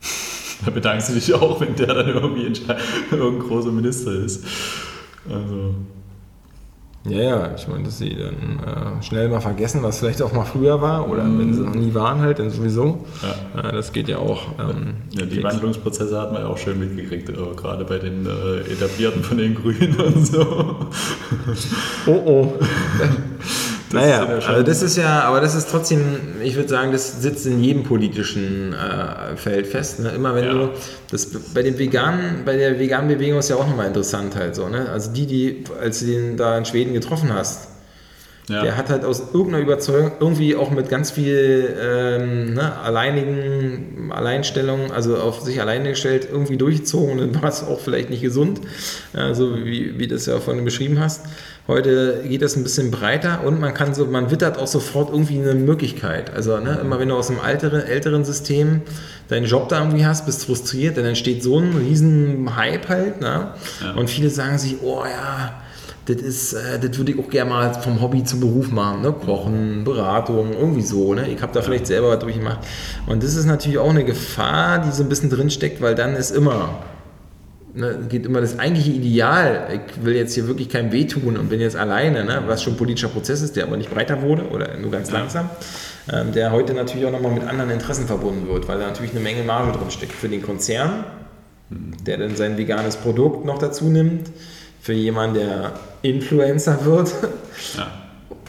[0.64, 2.42] Da bedankst du dich auch, wenn der dann irgendwie
[3.11, 4.44] irgendein großer Minister ist.
[5.28, 5.74] Also.
[7.05, 10.45] Ja, ja, ich meine, dass sie dann äh, schnell mal vergessen, was vielleicht auch mal
[10.45, 11.38] früher war oder mm.
[11.38, 13.05] wenn sie noch nie waren halt, dann sowieso.
[13.55, 13.69] Ja.
[13.69, 14.43] Äh, das geht ja auch.
[14.61, 18.61] Ähm, ja, die Wandlungsprozesse hat man ja auch schön mitgekriegt, äh, gerade bei den äh,
[18.73, 20.77] Etablierten von den Grünen und so.
[22.07, 22.53] Oh oh.
[23.92, 26.00] naja, also das ist ja, aber das ist trotzdem,
[26.42, 30.00] ich würde sagen, das sitzt in jedem politischen äh, Feld fest.
[30.00, 30.11] Ne?
[30.11, 30.52] Immer wenn ja.
[30.52, 30.70] du,
[31.11, 34.68] das bei den Veganen, bei der veganen Bewegung ist ja auch nochmal interessant halt so,
[34.68, 34.88] ne?
[34.88, 37.68] Also die, die, als du den da in Schweden getroffen hast,
[38.48, 38.62] ja.
[38.62, 44.90] Der hat halt aus irgendeiner Überzeugung irgendwie auch mit ganz viel ähm, ne, alleinigen Alleinstellungen,
[44.90, 48.61] also auf sich alleine gestellt, irgendwie durchgezogen und dann war es auch vielleicht nicht gesund,
[49.14, 51.22] äh, so wie, wie du es ja vorhin beschrieben hast.
[51.68, 55.38] Heute geht das ein bisschen breiter und man kann so, man wittert auch sofort irgendwie
[55.38, 56.35] eine Möglichkeit.
[56.35, 58.83] Also ne, immer wenn du aus einem älteren, älteren System
[59.28, 63.20] deinen Job da irgendwie hast, bist frustriert, dann entsteht so ein riesen Hype halt.
[63.20, 63.55] Ne?
[63.81, 63.92] Ja.
[63.92, 65.62] Und viele sagen sich, oh ja,
[66.07, 69.12] das ist, äh, das würde ich auch gerne mal vom Hobby zum Beruf machen, ne?
[69.12, 71.29] Kochen, Beratung, irgendwie so, ne?
[71.29, 72.61] Ich habe da vielleicht selber was durchgemacht.
[73.07, 76.15] Und das ist natürlich auch eine Gefahr, die so ein bisschen drin steckt, weil dann
[76.17, 76.71] ist immer,
[77.75, 81.61] ne, geht immer das eigentliche Ideal, ich will jetzt hier wirklich keinem wehtun und bin
[81.61, 82.43] jetzt alleine, ne?
[82.47, 85.51] was schon politischer Prozess ist, der aber nicht breiter wurde oder nur ganz langsam,
[86.12, 89.21] ähm, der heute natürlich auch nochmal mit anderen Interessen verbunden wird, weil da natürlich eine
[89.21, 91.05] Menge Marge drin steckt für den Konzern,
[91.71, 94.29] der dann sein veganes Produkt noch dazu nimmt,
[94.81, 97.12] für jemanden, der Influencer wird.
[97.77, 97.87] Ja.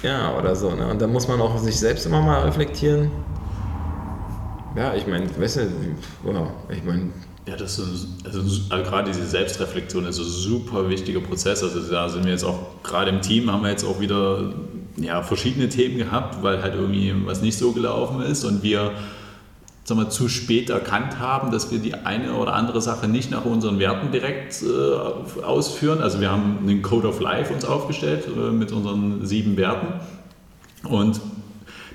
[0.02, 0.72] ja, oder so.
[0.72, 0.88] Ne?
[0.88, 3.12] Und da muss man auch sich selbst immer mal reflektieren.
[4.76, 5.68] Ja, ich meine, weißt du,
[6.24, 7.10] wow, ich meine.
[7.46, 8.40] Ja, das ist also,
[8.70, 11.62] also gerade diese Selbstreflexion ist ein super wichtiger Prozess.
[11.62, 14.54] Also da sind wir jetzt auch gerade im Team haben wir jetzt auch wieder
[14.96, 18.94] ja, verschiedene Themen gehabt, weil halt irgendwie was nicht so gelaufen ist und wir
[19.84, 23.46] sagen wir, zu spät erkannt haben, dass wir die eine oder andere Sache nicht nach
[23.46, 26.02] unseren Werten direkt äh, ausführen.
[26.02, 29.88] Also wir haben einen Code of Life uns aufgestellt äh, mit unseren sieben Werten.
[30.88, 31.20] Und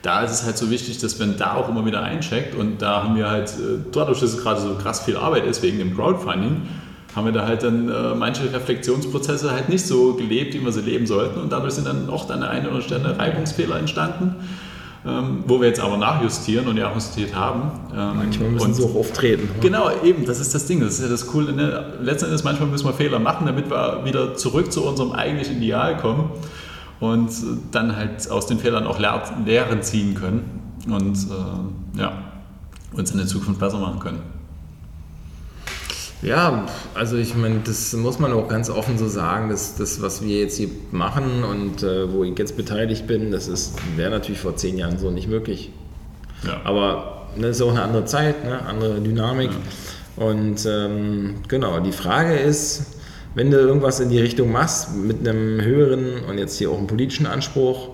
[0.03, 2.55] da ist es halt so wichtig, dass man da auch immer wieder eincheckt.
[2.55, 5.63] Und da haben wir halt, äh, dadurch, dass es gerade so krass viel Arbeit ist
[5.63, 6.69] wegen dem Crowdfunding,
[7.17, 10.83] haben wir da halt dann äh, manche Reflexionsprozesse halt nicht so gelebt, wie wir sie
[10.83, 11.41] leben sollten.
[11.41, 14.37] Und dadurch sind dann auch an der einen oder anderen Stelle Reibungsfehler entstanden
[15.07, 17.71] ähm, wo wir jetzt aber nachjustieren und ja auch justiert haben.
[17.95, 19.45] Ähm, manchmal müssen sie auch auftreten.
[19.45, 19.61] Ne?
[19.61, 21.53] Genau, eben, das ist das Ding, das ist ja das Coole.
[21.53, 21.95] Ne?
[22.01, 25.97] Letzten Endes, manchmal müssen wir Fehler machen, damit wir wieder zurück zu unserem eigentlichen Ideal
[25.97, 26.31] kommen
[27.01, 27.31] und
[27.71, 32.13] dann halt aus den Fehlern auch Lehren ziehen können und äh, ja,
[32.93, 34.38] uns in der Zukunft besser machen können.
[36.23, 40.23] Ja, also ich meine, das muss man auch ganz offen so sagen, dass das, was
[40.23, 44.57] wir jetzt hier machen und äh, wo ich jetzt beteiligt bin, das wäre natürlich vor
[44.57, 45.71] zehn Jahren so nicht möglich.
[46.45, 46.61] Ja.
[46.65, 48.61] Aber das ne, ist auch eine andere Zeit, ne?
[48.67, 49.51] andere Dynamik.
[49.51, 50.25] Ja.
[50.25, 52.97] Und ähm, genau, die Frage ist,
[53.35, 56.89] wenn du irgendwas in die Richtung machst mit einem höheren und jetzt hier auch einem
[56.89, 57.91] politischen Anspruch,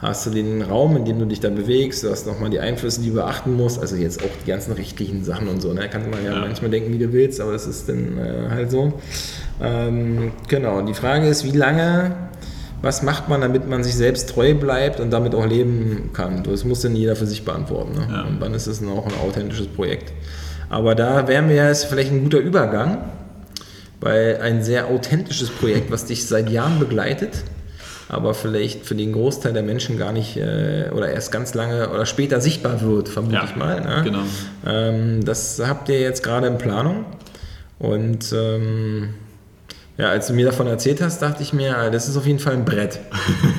[0.00, 3.00] hast du den Raum, in dem du dich da bewegst, du hast nochmal die Einflüsse,
[3.00, 5.88] die du beachten musst, also jetzt auch die ganzen rechtlichen Sachen und so, ne?
[5.88, 6.40] kann man ja, ja.
[6.40, 8.92] manchmal denken, wie du willst, aber das ist dann äh, halt so.
[9.60, 12.14] Ähm, genau, und die Frage ist, wie lange,
[12.80, 16.44] was macht man, damit man sich selbst treu bleibt und damit auch leben kann?
[16.44, 17.94] Das muss dann jeder für sich beantworten.
[17.94, 18.06] Ne?
[18.08, 18.22] Ja.
[18.22, 20.12] Und wann ist es auch ein authentisches Projekt?
[20.70, 23.10] Aber da wären wir ja jetzt vielleicht ein guter Übergang,
[24.00, 27.42] weil ein sehr authentisches Projekt, was dich seit Jahren begleitet,
[28.08, 32.06] aber vielleicht für den Großteil der Menschen gar nicht äh, oder erst ganz lange oder
[32.06, 33.80] später sichtbar wird, vermute ja, ich mal.
[33.80, 34.00] Ne?
[34.04, 34.22] Genau.
[34.66, 37.04] Ähm, das habt ihr jetzt gerade in Planung
[37.78, 39.14] und ähm,
[39.98, 42.38] ja, als du mir davon erzählt hast, dachte ich mir, ah, das ist auf jeden
[42.38, 43.00] Fall ein Brett.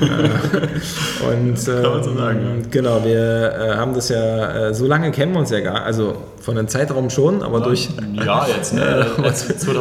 [1.20, 2.68] und ähm, Kann man so sagen, ja.
[2.70, 6.16] genau, wir äh, haben das ja, äh, so lange kennen wir uns ja gar, also
[6.40, 9.06] von einem Zeitraum schon, aber ja, durch ja jetzt ne,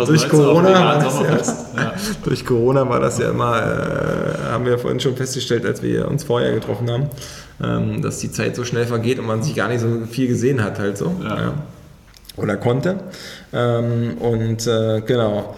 [0.05, 1.93] durch Corona war das ja, ja.
[2.25, 6.25] durch Corona war das ja immer, äh, haben wir vorhin schon festgestellt, als wir uns
[6.25, 7.09] vorher getroffen haben,
[7.63, 10.61] ähm, dass die Zeit so schnell vergeht und man sich gar nicht so viel gesehen
[10.61, 11.15] hat, halt so,
[12.35, 12.97] oder konnte.
[13.53, 15.55] Ähm, und äh, genau.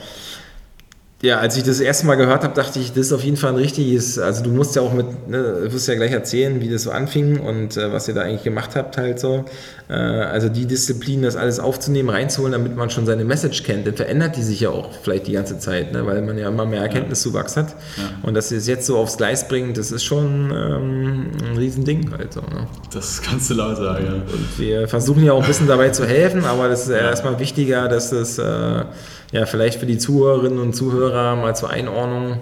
[1.22, 3.52] Ja, als ich das erste Mal gehört habe, dachte ich, das ist auf jeden Fall
[3.52, 6.70] ein richtiges, also du musst ja auch mit, ne, du wirst ja gleich erzählen, wie
[6.70, 9.46] das so anfing und äh, was ihr da eigentlich gemacht habt halt so.
[9.88, 13.94] Äh, also die Disziplin, das alles aufzunehmen, reinzuholen, damit man schon seine Message kennt, dann
[13.94, 16.82] verändert die sich ja auch vielleicht die ganze Zeit, ne, weil man ja immer mehr
[16.82, 17.76] Erkenntniszuwachs hat.
[17.98, 18.04] Ja.
[18.24, 22.12] Und dass ihr es jetzt so aufs Gleis bringt, das ist schon ähm, ein Riesending
[22.18, 22.42] halt so.
[22.42, 22.66] Ne?
[22.92, 24.14] Das kannst du laut sagen, ja.
[24.14, 26.98] Und wir versuchen ja auch ein bisschen dabei zu helfen, aber das ist ja.
[26.98, 28.40] erstmal wichtiger, dass es...
[28.40, 28.86] Äh,
[29.32, 32.42] ja, vielleicht für die Zuhörerinnen und Zuhörer mal zur Einordnung,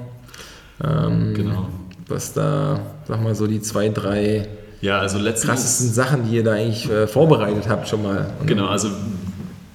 [0.83, 1.67] ähm, genau.
[2.07, 4.47] was da, sag mal so, die zwei, drei
[4.81, 8.33] ja, also krassesten Sachen, die ihr da eigentlich äh, vorbereitet habt schon mal.
[8.45, 8.89] Genau, also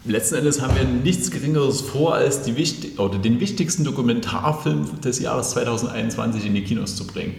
[0.07, 5.20] letzten Endes haben wir nichts Geringeres vor, als die wichtig oder den wichtigsten Dokumentarfilm des
[5.20, 7.35] Jahres 2021 in die Kinos zu bringen.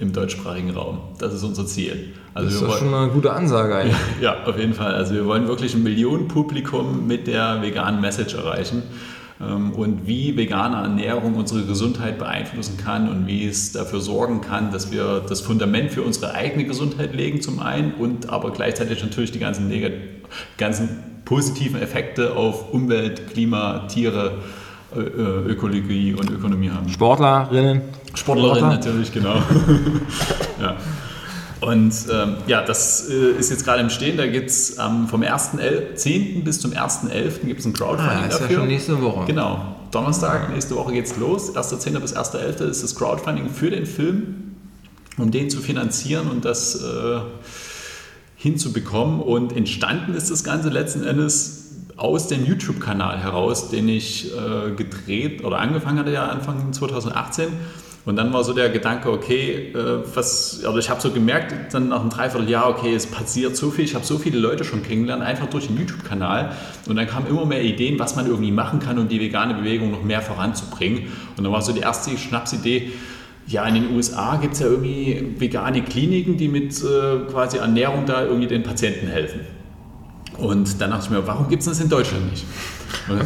[0.00, 0.98] Im deutschsprachigen Raum.
[1.18, 2.14] Das ist unser Ziel.
[2.34, 3.96] Also das ist doch schon eine gute Ansage eigentlich.
[4.20, 4.94] Ja, auf jeden Fall.
[4.94, 8.84] Also wir wollen wirklich ein Millionenpublikum mit der veganen Message erreichen
[9.40, 14.70] ähm, und wie vegane Ernährung unsere Gesundheit beeinflussen kann und wie es dafür sorgen kann,
[14.70, 19.32] dass wir das Fundament für unsere eigene Gesundheit legen zum einen und aber gleichzeitig natürlich
[19.32, 19.72] die ganzen,
[20.56, 24.38] ganzen positiven Effekte auf Umwelt, Klima, Tiere,
[24.96, 26.88] Ökologie und Ökonomie haben.
[26.88, 27.82] Sportlerinnen.
[28.14, 29.36] Sportlerinnen natürlich, genau.
[30.60, 30.76] ja.
[31.60, 34.16] Und ähm, ja, das äh, ist jetzt gerade im Stehen.
[34.16, 36.44] Da gibt es ähm, vom 1.10.
[36.44, 37.46] bis zum 1.11.
[37.46, 38.50] gibt es ein Crowdfunding ah, ist dafür.
[38.50, 39.26] Ja schon nächste Woche.
[39.26, 39.74] Genau.
[39.90, 41.54] Donnerstag, nächste Woche geht es los.
[41.54, 41.98] 1.10.
[41.98, 42.68] bis 1.11.
[42.68, 44.54] ist das Crowdfunding für den Film,
[45.16, 47.20] um den zu finanzieren und das äh,
[48.36, 49.20] hinzubekommen.
[49.20, 51.67] Und entstanden ist das Ganze letzten Endes
[51.98, 57.48] aus dem YouTube-Kanal heraus, den ich äh, gedreht oder angefangen hatte ja Anfang 2018
[58.08, 61.90] und dann war so der Gedanke, okay, äh, was, also ich habe so gemerkt, dann
[61.90, 65.22] nach einem Dreivierteljahr, okay, es passiert so viel, ich habe so viele Leute schon kennengelernt,
[65.22, 66.52] einfach durch den YouTube-Kanal.
[66.88, 69.90] Und dann kamen immer mehr Ideen, was man irgendwie machen kann, um die vegane Bewegung
[69.90, 71.08] noch mehr voranzubringen.
[71.36, 72.92] Und dann war so die erste Schnapsidee,
[73.46, 78.06] ja, in den USA gibt es ja irgendwie vegane Kliniken, die mit äh, quasi Ernährung
[78.06, 79.40] da irgendwie den Patienten helfen.
[80.38, 82.46] Und dann dachte ich mir, warum gibt es das in Deutschland nicht?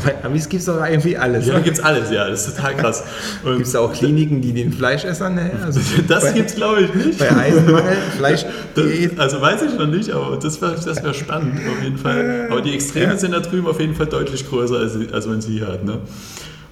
[0.03, 1.47] Bei Amis gibt es doch irgendwie alles.
[1.47, 3.05] Ja, gibt es alles, ja, das ist total krass.
[3.45, 5.63] Gibt es auch Kliniken, die den Fleischessern helfen?
[5.63, 7.19] Also das gibt es, glaube ich, nicht.
[7.19, 8.47] Bei Eisenmangel, Fleisch.
[8.75, 8.87] Das,
[9.19, 12.49] also weiß ich noch nicht, aber das wäre das wär spannend auf jeden Fall.
[12.51, 13.19] Aber die Extreme ja.
[13.19, 15.85] sind da drüben auf jeden Fall deutlich größer, als, als man sie hier hat.
[15.85, 15.99] Ne?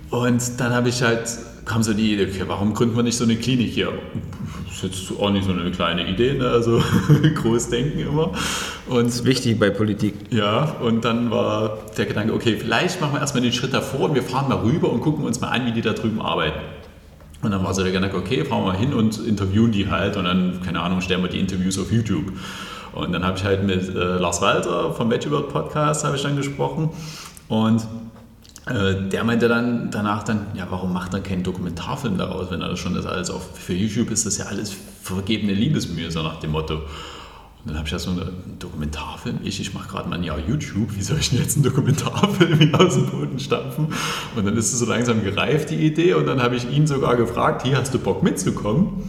[0.09, 1.29] Und dann habe ich halt,
[1.67, 3.93] kam so die Idee, okay, warum gründen wir nicht so eine Klinik hier?
[4.83, 6.49] Das ist jetzt auch nicht so eine kleine Idee, ne?
[6.49, 6.83] also
[7.43, 8.33] groß denken immer.
[8.89, 10.15] Und das ist wichtig bei Politik.
[10.31, 14.15] Ja, und dann war der Gedanke, okay, vielleicht machen wir erstmal den Schritt davor und
[14.15, 16.61] wir fahren mal rüber und gucken uns mal an, wie die da drüben arbeiten.
[17.43, 20.25] Und dann war so der Gedanke, okay, fahren wir hin und interviewen die halt und
[20.25, 22.33] dann, keine Ahnung, stellen wir die Interviews auf YouTube.
[22.93, 26.37] Und dann habe ich halt mit äh, Lars Walter vom VeggieWorld Podcast habe ich dann
[26.37, 26.91] gesprochen
[27.49, 27.87] und
[28.71, 32.79] der meinte dann danach dann, ja, warum macht er keinen Dokumentarfilm daraus, wenn er das
[32.79, 36.53] schon das alles auf, für YouTube ist das ja alles vergebene Liebesmühe, so nach dem
[36.53, 36.75] Motto.
[37.63, 39.41] Und dann habe ich ja so einen Dokumentarfilm.
[39.43, 40.97] Ich, ich mache gerade mal ein Jahr YouTube.
[40.97, 43.89] Wie soll ich denn jetzt einen Dokumentarfilm aus dem Boden stampfen?
[44.35, 46.15] Und dann ist es so langsam gereift, die Idee.
[46.15, 49.03] Und dann habe ich ihn sogar gefragt, hier hast du Bock mitzukommen?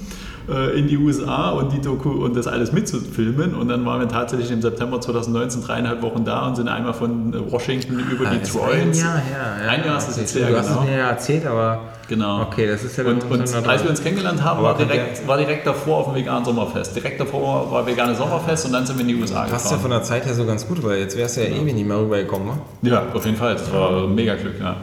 [0.52, 3.56] Äh, in die USA und die Doku und das alles mitzufilmen.
[3.56, 7.34] Und dann waren wir tatsächlich im September 2019 dreieinhalb Wochen da und sind einmal von
[7.52, 8.82] Washington über ja, Detroit.
[8.82, 9.56] Ein Jahr her.
[9.64, 12.42] Ja, ein Jahr ist das jetzt her, Du hast es mir ja erzählt, aber Genau.
[12.42, 15.66] Okay, das ist ja Und, und als wir uns kennengelernt haben, war direkt, war direkt
[15.66, 16.94] davor auf dem veganen Sommerfest.
[16.94, 19.52] Direkt davor war veganes Sommerfest und dann sind wir in die USA gefahren.
[19.52, 21.62] Passt ja von der Zeit her so ganz gut, weil jetzt wärst du ja ja.
[21.62, 22.90] ewig nicht mehr rübergekommen, ne?
[22.90, 23.54] Ja, auf jeden Fall.
[23.54, 24.66] Das war mega Glück, ja.
[24.66, 24.76] ja.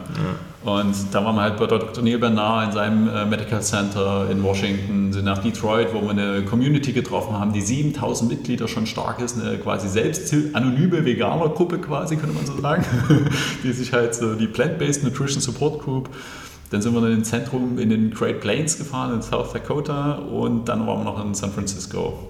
[0.63, 2.03] Und da waren wir halt bei Dr.
[2.03, 6.43] Neil Bernard in seinem äh, Medical Center in Washington, sind nach Detroit, wo wir eine
[6.43, 12.17] Community getroffen haben, die 7000 Mitglieder schon stark ist, eine quasi selbst anonyme Veganer-Gruppe quasi,
[12.17, 12.83] könnte man so sagen,
[13.63, 16.09] die sich halt so die Plant-Based Nutrition Support Group.
[16.71, 20.67] Dann sind wir in den Zentrum in den Great Plains gefahren, in South Dakota und
[20.67, 22.28] dann waren wir noch in San Francisco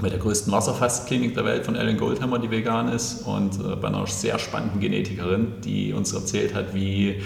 [0.00, 3.88] bei der größten Wasserfastklinik der Welt von Ellen Goldhammer, die vegan ist und äh, bei
[3.88, 7.20] einer sehr spannenden Genetikerin, die uns erzählt hat, wie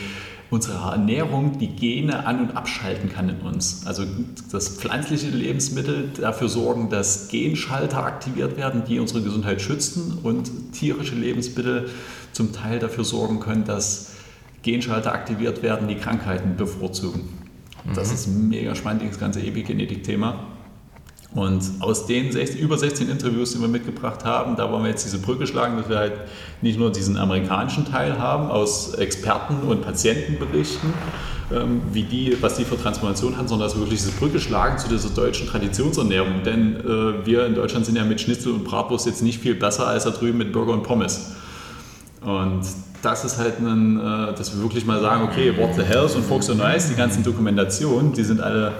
[0.50, 3.86] unsere Ernährung die Gene an- und abschalten kann in uns.
[3.86, 4.04] Also
[4.52, 11.14] dass pflanzliche Lebensmittel dafür sorgen, dass Genschalter aktiviert werden, die unsere Gesundheit schützen und tierische
[11.14, 11.90] Lebensmittel
[12.32, 14.12] zum Teil dafür sorgen können, dass
[14.62, 17.28] Genschalter aktiviert werden, die Krankheiten bevorzugen.
[17.94, 18.14] Das mhm.
[18.14, 20.46] ist mega spannend, das ganze Epigenetik-Thema.
[21.34, 25.04] Und aus den 16, über 16 Interviews, die wir mitgebracht haben, da wollen wir jetzt
[25.04, 26.12] diese Brücke schlagen, dass wir halt
[26.62, 30.94] nicht nur diesen amerikanischen Teil haben, aus Experten und Patientenberichten,
[31.52, 34.78] ähm, wie die, was die für Transformation haben, sondern dass wir wirklich diese Brücke schlagen
[34.78, 36.44] zu dieser deutschen Traditionsernährung.
[36.44, 39.88] Denn äh, wir in Deutschland sind ja mit Schnitzel und Bratwurst jetzt nicht viel besser
[39.88, 41.32] als da drüben mit Burger und Pommes.
[42.24, 42.62] Und
[43.02, 46.24] das ist halt ein, äh, dass wir wirklich mal sagen, okay, What the Hells und
[46.24, 48.72] Fox and Nice, die ganzen Dokumentationen, die sind alle,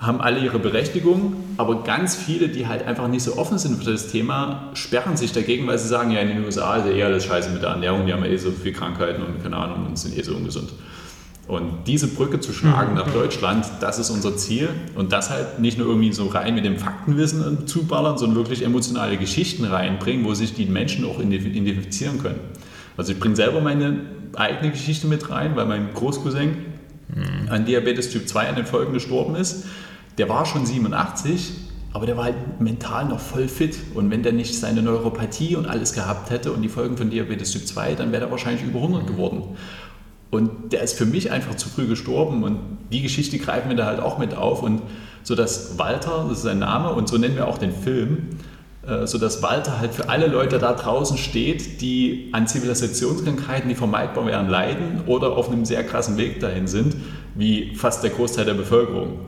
[0.00, 3.90] haben alle ihre Berechtigung, aber ganz viele, die halt einfach nicht so offen sind für
[3.90, 7.06] das Thema, sperren sich dagegen, weil sie sagen, ja, in den USA ist ja eher
[7.06, 9.86] alles scheiße mit der Ernährung, die haben ja eh so viele Krankheiten und keine Ahnung
[9.86, 10.70] und sind eh so ungesund.
[11.48, 14.68] Und diese Brücke zu schlagen nach Deutschland, das ist unser Ziel.
[14.94, 19.16] Und das halt nicht nur irgendwie so rein mit dem Faktenwissen zuballern, sondern wirklich emotionale
[19.16, 22.38] Geschichten reinbringen, wo sich die Menschen auch identifizieren können.
[22.98, 24.00] Also ich bringe selber meine
[24.36, 26.50] eigene Geschichte mit rein, weil mein Großcousin
[27.14, 27.48] mhm.
[27.48, 29.64] an Diabetes Typ 2 an den Folgen gestorben ist.
[30.18, 33.78] Der war schon 87 aber der war halt mental noch voll fit.
[33.94, 37.52] Und wenn der nicht seine Neuropathie und alles gehabt hätte und die Folgen von Diabetes
[37.52, 39.56] Typ 2, dann wäre er wahrscheinlich über 100 geworden.
[40.30, 42.58] Und der ist für mich einfach zu früh gestorben und
[42.92, 44.62] die Geschichte greifen wir da halt auch mit auf.
[44.62, 44.82] Und
[45.22, 48.28] so dass Walter, das ist sein Name und so nennen wir auch den Film,
[48.86, 53.74] äh, so dass Walter halt für alle Leute da draußen steht, die an Zivilisationskrankheiten, die
[53.74, 56.94] vermeidbar wären, leiden oder auf einem sehr krassen Weg dahin sind,
[57.34, 59.18] wie fast der Großteil der Bevölkerung.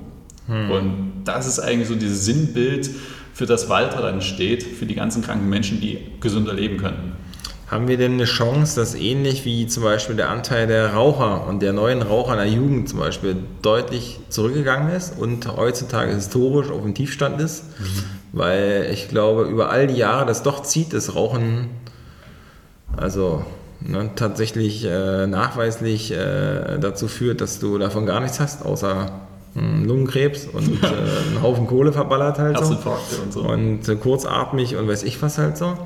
[0.50, 0.70] Hm.
[0.70, 2.90] Und das ist eigentlich so dieses Sinnbild,
[3.32, 7.12] für das Walter dann steht, für die ganzen kranken Menschen, die gesünder leben könnten.
[7.68, 11.62] Haben wir denn eine Chance, dass ähnlich wie zum Beispiel der Anteil der Raucher und
[11.62, 16.82] der neuen Raucher in der Jugend zum Beispiel deutlich zurückgegangen ist und heutzutage historisch auf
[16.82, 17.64] dem Tiefstand ist?
[17.78, 17.84] Mhm.
[18.32, 21.70] Weil ich glaube, über all die Jahre das doch zieht, das Rauchen,
[22.96, 23.44] also
[23.80, 30.46] ne, tatsächlich äh, nachweislich äh, dazu führt, dass du davon gar nichts hast, außer Lungenkrebs
[30.46, 33.22] und äh, einen Haufen Kohle verballert halt so.
[33.22, 33.40] und so.
[33.40, 35.76] Und äh, kurzatmig und weiß ich was halt so.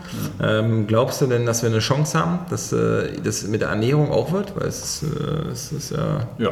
[0.40, 0.58] Ja.
[0.58, 4.10] Ähm, glaubst du denn, dass wir eine Chance haben, dass äh, das mit der Ernährung
[4.10, 4.54] auch wird?
[4.56, 6.28] Weil es, äh, es ist ja.
[6.38, 6.50] ja.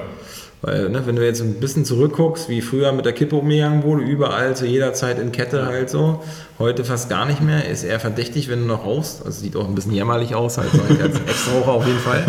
[0.62, 4.04] Weil, ne, wenn du jetzt ein bisschen zurückguckst, wie früher mit der Kippe umgegangen wurde,
[4.04, 6.22] überall zu jeder Zeit in Kette halt so,
[6.60, 9.26] heute fast gar nicht mehr, ist eher verdächtig, wenn du noch rauchst.
[9.26, 12.24] Also sieht auch ein bisschen jämmerlich aus, halt so als Ex-Raucher auf jeden Fall.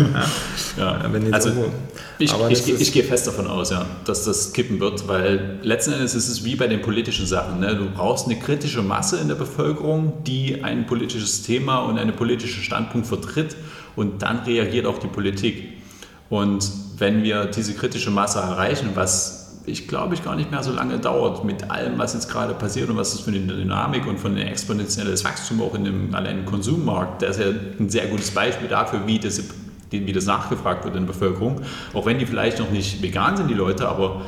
[0.76, 1.00] Ja.
[1.00, 1.30] ja.
[1.30, 1.68] also, irgendwo,
[2.18, 5.92] ich, ich, ich, ich, gehe fest davon aus, ja, dass das kippen wird, weil letzten
[5.92, 7.60] Endes ist es wie bei den politischen Sachen.
[7.60, 7.76] Ne?
[7.76, 12.64] Du brauchst eine kritische Masse in der Bevölkerung, die ein politisches Thema und einen politischen
[12.64, 13.54] Standpunkt vertritt
[13.94, 15.73] und dann reagiert auch die Politik.
[16.30, 20.72] Und wenn wir diese kritische Masse erreichen, was ich glaube ich gar nicht mehr so
[20.72, 24.18] lange dauert mit allem, was jetzt gerade passiert und was das für eine Dynamik und
[24.18, 27.46] von ein exponentielles Wachstum auch in dem allein Konsummarkt, der ist ja
[27.78, 29.42] ein sehr gutes Beispiel dafür, wie das,
[29.90, 31.62] wie das nachgefragt wird in der Bevölkerung.
[31.94, 34.22] Auch wenn die vielleicht noch nicht vegan sind, die Leute, aber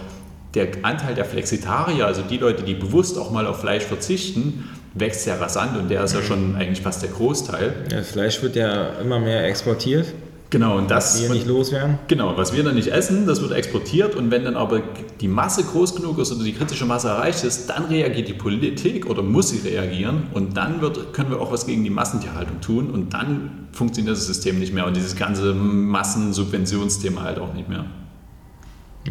[0.55, 5.25] der Anteil der Flexitarier, also die Leute, die bewusst auch mal auf Fleisch verzichten, wächst
[5.25, 7.75] sehr rasant und der ist ja schon eigentlich fast der Großteil.
[7.93, 10.07] Ja, Fleisch wird ja immer mehr exportiert.
[10.51, 11.15] Genau, und das.
[11.15, 11.99] Was wir nicht loswerden.
[12.07, 14.81] Genau, was wir dann nicht essen, das wird exportiert und wenn dann aber
[15.21, 19.07] die Masse groß genug ist oder die kritische Masse erreicht ist, dann reagiert die Politik
[19.07, 22.91] oder muss sie reagieren und dann wird, können wir auch was gegen die Massentierhaltung tun
[22.91, 27.87] und dann funktioniert das System nicht mehr und dieses ganze Massensubventionsthema halt auch nicht mehr.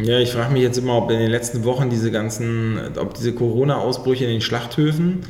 [0.02, 3.34] Ja, ich frage mich jetzt immer, ob in den letzten Wochen diese ganzen, ob diese
[3.34, 5.22] Corona-Ausbrüche in den Schlachthöfen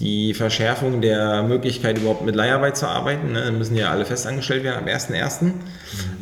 [0.00, 3.32] die Verschärfung der Möglichkeit, überhaupt mit Leiharbeit zu arbeiten.
[3.32, 3.50] Ne?
[3.52, 5.44] müssen ja alle festangestellt werden am 1.1.
[5.44, 5.52] Mhm.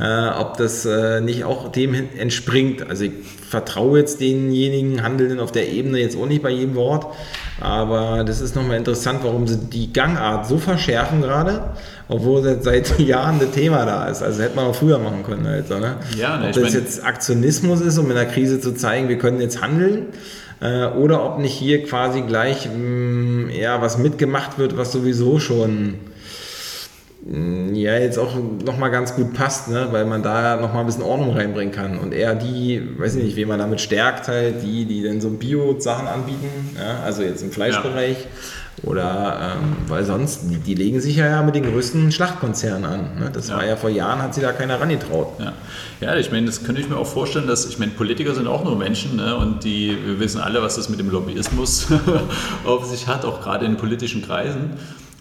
[0.01, 2.89] Äh, ob das äh, nicht auch dem entspringt.
[2.89, 3.13] Also ich
[3.49, 7.07] vertraue jetzt denjenigen Handelnden auf der Ebene jetzt auch nicht bei jedem Wort.
[7.61, 11.73] Aber das ist nochmal interessant, warum sie die Gangart so verschärfen gerade,
[12.09, 14.23] obwohl seit Jahren das Thema da ist.
[14.23, 15.47] Also hätte man auch früher machen können.
[15.47, 15.97] Also, ne?
[16.17, 19.41] ja, ne, Ob das jetzt Aktionismus ist, um in der Krise zu zeigen, wir können
[19.41, 20.07] jetzt handeln
[20.61, 25.39] äh, oder ob nicht hier quasi gleich mh, mm, ja, was mitgemacht wird, was sowieso
[25.39, 25.95] schon
[27.25, 28.35] mh, mm, ja jetzt auch
[28.65, 29.89] nochmal ganz gut passt, ne?
[29.91, 33.37] weil man da nochmal ein bisschen Ordnung reinbringen kann und eher die, weiß ich nicht,
[33.37, 37.01] wie man damit stärkt halt, die, die dann so Bio-Sachen anbieten, ja?
[37.05, 38.19] also jetzt im Fleischbereich.
[38.21, 38.27] Ja
[38.83, 43.01] oder ähm, weil sonst, die, die, legen sich ja mit den größten Schlachtkonzernen an.
[43.19, 43.31] Ne?
[43.33, 43.57] Das ja.
[43.57, 45.39] war ja vor Jahren, hat sie da keiner rangetraut.
[45.39, 45.53] Ja.
[46.01, 48.65] ja, ich meine, das könnte ich mir auch vorstellen, dass, ich meine, Politiker sind auch
[48.65, 49.37] nur Menschen ne?
[49.37, 51.87] und die, wir wissen alle, was das mit dem Lobbyismus
[52.67, 54.71] auf sich hat, auch gerade in politischen Kreisen.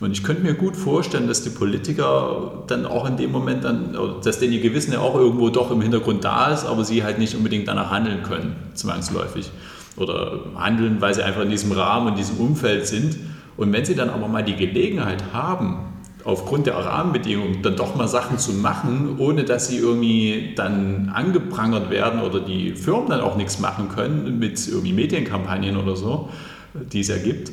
[0.01, 3.95] Und ich könnte mir gut vorstellen, dass die Politiker dann auch in dem Moment dann,
[4.21, 7.19] dass denen ihr Gewissen ja auch irgendwo doch im Hintergrund da ist, aber sie halt
[7.19, 9.51] nicht unbedingt danach handeln können, zwangsläufig.
[9.95, 13.15] Oder handeln, weil sie einfach in diesem Rahmen und diesem Umfeld sind
[13.57, 15.93] und wenn sie dann aber mal die Gelegenheit haben,
[16.23, 21.89] aufgrund der Rahmenbedingungen dann doch mal Sachen zu machen, ohne dass sie irgendwie dann angeprangert
[21.89, 26.29] werden oder die Firmen dann auch nichts machen können mit irgendwie Medienkampagnen oder so,
[26.73, 27.51] die es ja gibt,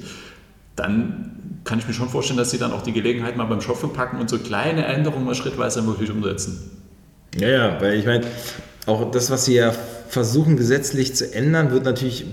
[0.77, 3.89] dann kann ich mir schon vorstellen, dass sie dann auch die Gelegenheit mal beim Schopfe
[3.89, 6.71] packen und so kleine Änderungen mal schrittweise wirklich umsetzen.
[7.39, 8.25] Ja, ja, weil ich meine,
[8.87, 9.73] auch das, was sie ja
[10.09, 12.25] versuchen gesetzlich zu ändern, wird natürlich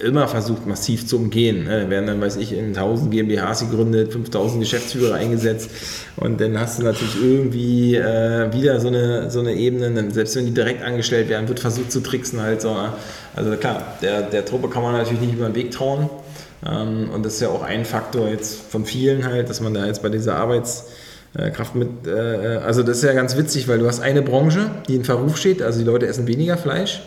[0.00, 1.66] immer versucht, massiv zu umgehen.
[1.68, 5.70] Da werden dann, weiß ich, in 1000 GmbHs gegründet, 5000 Geschäftsführer eingesetzt
[6.16, 10.46] und dann hast du natürlich irgendwie äh, wieder so eine, so eine Ebene, selbst wenn
[10.46, 12.76] die direkt angestellt werden, wird versucht zu tricksen halt so.
[13.36, 16.10] Also klar, der, der Truppe kann man natürlich nicht über den Weg trauen
[16.66, 19.86] ähm, und das ist ja auch ein Faktor jetzt von vielen halt, dass man da
[19.86, 24.00] jetzt bei dieser Arbeitskraft mit, äh, also das ist ja ganz witzig, weil du hast
[24.00, 27.00] eine Branche, die in Verruf steht, also die Leute essen weniger Fleisch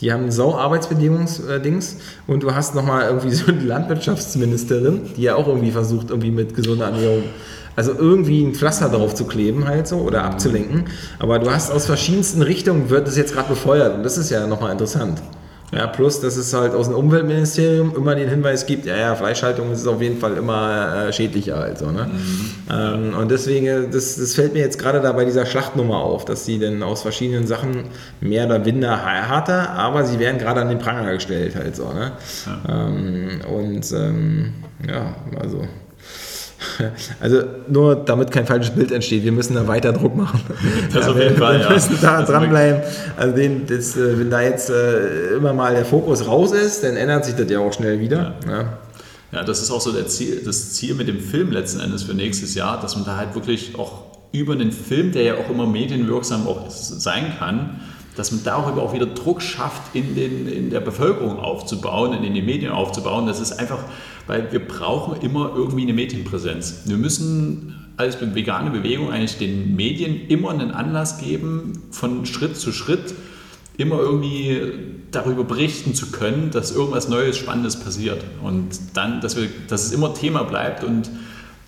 [0.00, 1.96] die haben sau Arbeitsbedingungsdings äh,
[2.26, 6.54] und du hast nochmal irgendwie so eine Landwirtschaftsministerin, die ja auch irgendwie versucht, irgendwie mit
[6.54, 7.24] gesunder Ernährung,
[7.76, 10.84] also irgendwie ein Pflaster drauf zu kleben halt so oder abzulenken.
[11.18, 14.46] Aber du hast aus verschiedensten Richtungen wird das jetzt gerade befeuert und das ist ja
[14.46, 15.22] nochmal interessant.
[15.72, 19.70] Ja, plus, dass es halt aus dem Umweltministerium immer den Hinweis gibt, ja, ja, Fleischhaltung
[19.72, 21.60] ist auf jeden Fall immer äh, schädlicher.
[21.60, 22.10] Also, ne?
[22.12, 22.50] Mhm.
[22.70, 26.44] Ähm, und deswegen, das, das fällt mir jetzt gerade da bei dieser Schlachtnummer auf, dass
[26.44, 27.84] sie denn aus verschiedenen Sachen
[28.20, 31.92] mehr oder minder harter, aber sie werden gerade an den Pranger gestellt halt so.
[31.92, 32.12] Ne?
[32.46, 32.86] Ja.
[32.86, 34.54] Ähm, und ähm,
[34.88, 35.64] ja, also
[37.20, 40.40] also nur damit kein falsches Bild entsteht, wir müssen da weiter Druck machen.
[40.92, 41.72] Das auf jeden Fall, wir ja.
[41.72, 42.82] müssen da dranbleiben.
[43.16, 46.96] Also den, das, äh, wenn da jetzt äh, immer mal der Fokus raus ist, dann
[46.96, 48.34] ändert sich das ja auch schnell wieder.
[48.46, 48.78] Ja.
[49.32, 49.44] ja.
[49.44, 52.80] das ist auch so Ziel, das Ziel mit dem Film letzten Endes für nächstes Jahr,
[52.80, 56.70] dass man da halt wirklich auch über einen Film, der ja auch immer medienwirksam auch
[56.70, 57.80] sein kann,
[58.20, 62.44] dass man darüber auch wieder Druck schafft, in, den, in der Bevölkerung aufzubauen, in den
[62.44, 63.26] Medien aufzubauen.
[63.26, 63.78] Das ist einfach,
[64.26, 66.82] weil wir brauchen immer irgendwie eine Medienpräsenz.
[66.84, 72.72] Wir müssen als vegane Bewegung eigentlich den Medien immer einen Anlass geben, von Schritt zu
[72.72, 73.14] Schritt
[73.78, 74.74] immer irgendwie
[75.12, 78.22] darüber berichten zu können, dass irgendwas Neues, Spannendes passiert.
[78.42, 81.08] Und dann, dass, wir, dass es immer Thema bleibt und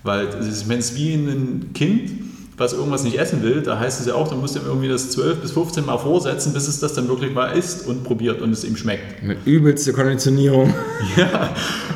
[0.02, 2.10] weil es ist wie ein Kind,
[2.56, 5.10] was irgendwas nicht essen will, da heißt es ja auch, du musst ihm irgendwie das
[5.10, 8.52] 12 bis 15 Mal vorsetzen, bis es das dann wirklich mal isst und probiert und
[8.52, 9.22] es ihm schmeckt.
[9.22, 10.74] Mit übelste Konditionierung.
[11.16, 11.54] Ja,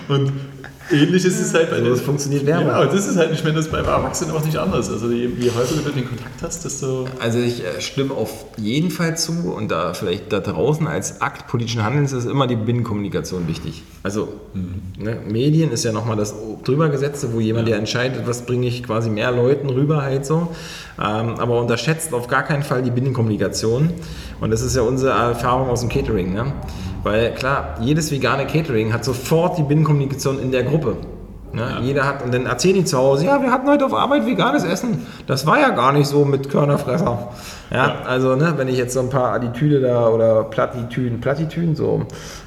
[0.09, 0.33] und
[0.91, 2.69] Ähnlich ist es halt bei also das funktioniert Werbung.
[2.69, 4.91] Ja, das ist halt, ich meine, das bei Erwachsenen auch nicht anders.
[4.91, 7.07] Also je, je häufiger du den Kontakt hast, desto...
[7.19, 11.49] Also ich äh, stimme auf jeden Fall zu und da vielleicht da draußen als Akt
[11.49, 13.83] politischen Handelns ist immer die Binnenkommunikation wichtig.
[14.03, 14.83] Also mhm.
[14.99, 16.35] ne, Medien ist ja nochmal das
[16.65, 17.73] drüber gesetzte, wo jemand, ja.
[17.73, 20.49] der entscheidet, was bringe ich quasi mehr Leuten rüber halt so.
[20.99, 23.91] Ähm, aber unterschätzt auf gar keinen Fall die Binnenkommunikation.
[24.41, 26.33] Und das ist ja unsere Erfahrung aus dem Catering.
[26.33, 26.53] Ne?
[27.07, 30.97] Weil klar, jedes vegane Catering hat sofort die Binnenkommunikation in der Gruppe.
[31.53, 31.61] Ne?
[31.61, 31.81] Ja.
[31.81, 34.65] Jeder hat, und dann erzählen die zu Hause, ja, wir hatten heute auf Arbeit veganes
[34.65, 35.07] Essen.
[35.29, 37.29] Das war ja gar nicht so mit Körnerfresser.
[37.71, 37.95] Ja, ja.
[38.07, 42.07] also, ne, wenn ich jetzt so ein paar Attitüde da oder Plattitüden, Plattitüden so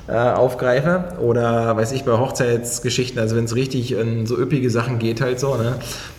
[0.09, 4.99] äh, aufgreife oder, weiß ich, bei Hochzeitsgeschichten, also wenn es richtig in so üppige Sachen
[4.99, 5.75] geht halt so, ne,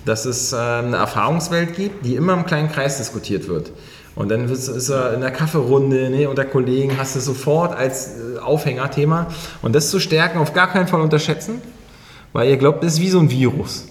[0.07, 3.71] dass es äh, eine Erfahrungswelt gibt, die immer im kleinen Kreis diskutiert wird.
[4.21, 8.39] Und dann ist er in der Kaffeerunde ne, unter Kollegen, hast du sofort als äh,
[8.39, 9.29] Aufhängerthema.
[9.63, 11.63] Und das zu stärken, auf gar keinen Fall unterschätzen,
[12.35, 13.87] weil ihr glaubt, das ist wie so ein Virus.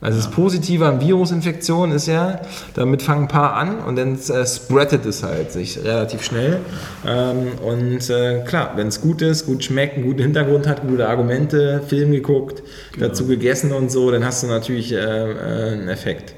[0.00, 2.40] Also das Positive an Virusinfektionen ist ja,
[2.74, 6.60] damit fangen ein paar an und dann äh, spreadet es halt sich relativ schnell.
[7.06, 11.06] Ähm, und äh, klar, wenn es gut ist, gut schmeckt, einen guten Hintergrund hat, gute
[11.06, 12.62] Argumente, Film geguckt,
[12.92, 13.08] genau.
[13.08, 16.34] dazu gegessen und so, dann hast du natürlich äh einen Effekt.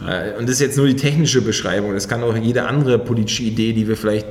[0.00, 0.36] Ja.
[0.38, 1.94] Und das ist jetzt nur die technische Beschreibung.
[1.94, 4.26] Das kann auch jede andere politische Idee, die wir vielleicht,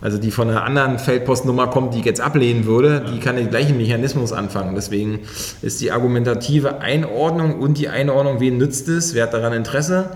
[0.00, 3.10] also die von einer anderen Feldpostnummer kommt, die ich jetzt ablehnen würde, ja.
[3.10, 4.74] die kann den gleichen Mechanismus anfangen.
[4.74, 5.20] Deswegen
[5.62, 10.10] ist die argumentative Einordnung und die Einordnung, wen nützt es, wer hat daran Interesse,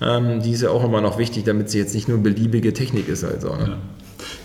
[0.00, 3.08] ähm, die ist ja auch immer noch wichtig, damit sie jetzt nicht nur beliebige Technik
[3.08, 3.24] ist.
[3.24, 3.64] Also, ne?
[3.68, 3.78] ja.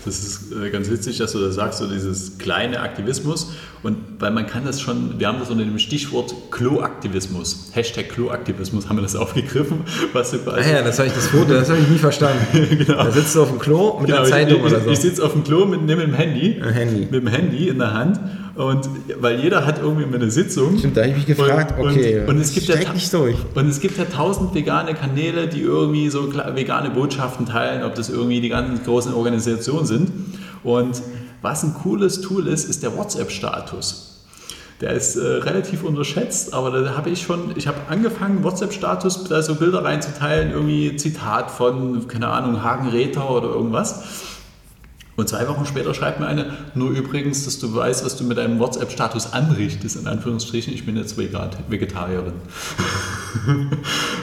[0.04, 3.52] Das ist äh, ganz witzig, dass du das sagst, so dieses kleine Aktivismus.
[3.82, 8.88] Und weil man kann das schon, wir haben das unter dem Stichwort Kloaktivismus, Hashtag Kloaktivismus,
[8.88, 9.82] haben wir das aufgegriffen.
[10.12, 12.44] Was du ah ja, das habe ich das Foto, das habe ich nie verstanden.
[12.78, 13.04] genau.
[13.04, 14.90] Da sitzt du auf dem Klo mit genau, einer Zeitung ich, ich, oder so.
[14.90, 17.78] Ich sitze auf dem Klo mit, mit dem Handy, Ein Handy, mit dem Handy in
[17.78, 18.20] der Hand
[18.60, 18.90] und
[19.20, 20.76] weil jeder hat irgendwie eine Sitzung.
[20.78, 22.20] Stimmt, da habe ich mich gefragt, und, okay.
[22.20, 23.36] Und, und es gibt ja nicht durch.
[23.54, 28.10] Und es gibt ja tausend vegane Kanäle, die irgendwie so vegane Botschaften teilen, ob das
[28.10, 30.12] irgendwie die ganzen großen Organisationen sind.
[30.62, 31.00] Und
[31.40, 34.26] was ein cooles Tool ist, ist der WhatsApp-Status.
[34.82, 39.40] Der ist äh, relativ unterschätzt, aber da habe ich schon, ich habe angefangen, WhatsApp-Status, da
[39.40, 44.29] so Bilder reinzuteilen, irgendwie Zitat von, keine Ahnung, Hagen Räther oder irgendwas.
[45.20, 48.38] Und zwei Wochen später schreibt mir eine, nur übrigens, dass du weißt, was du mit
[48.38, 52.32] deinem WhatsApp-Status anrichtest, in Anführungsstrichen, ich bin jetzt Vegetarierin.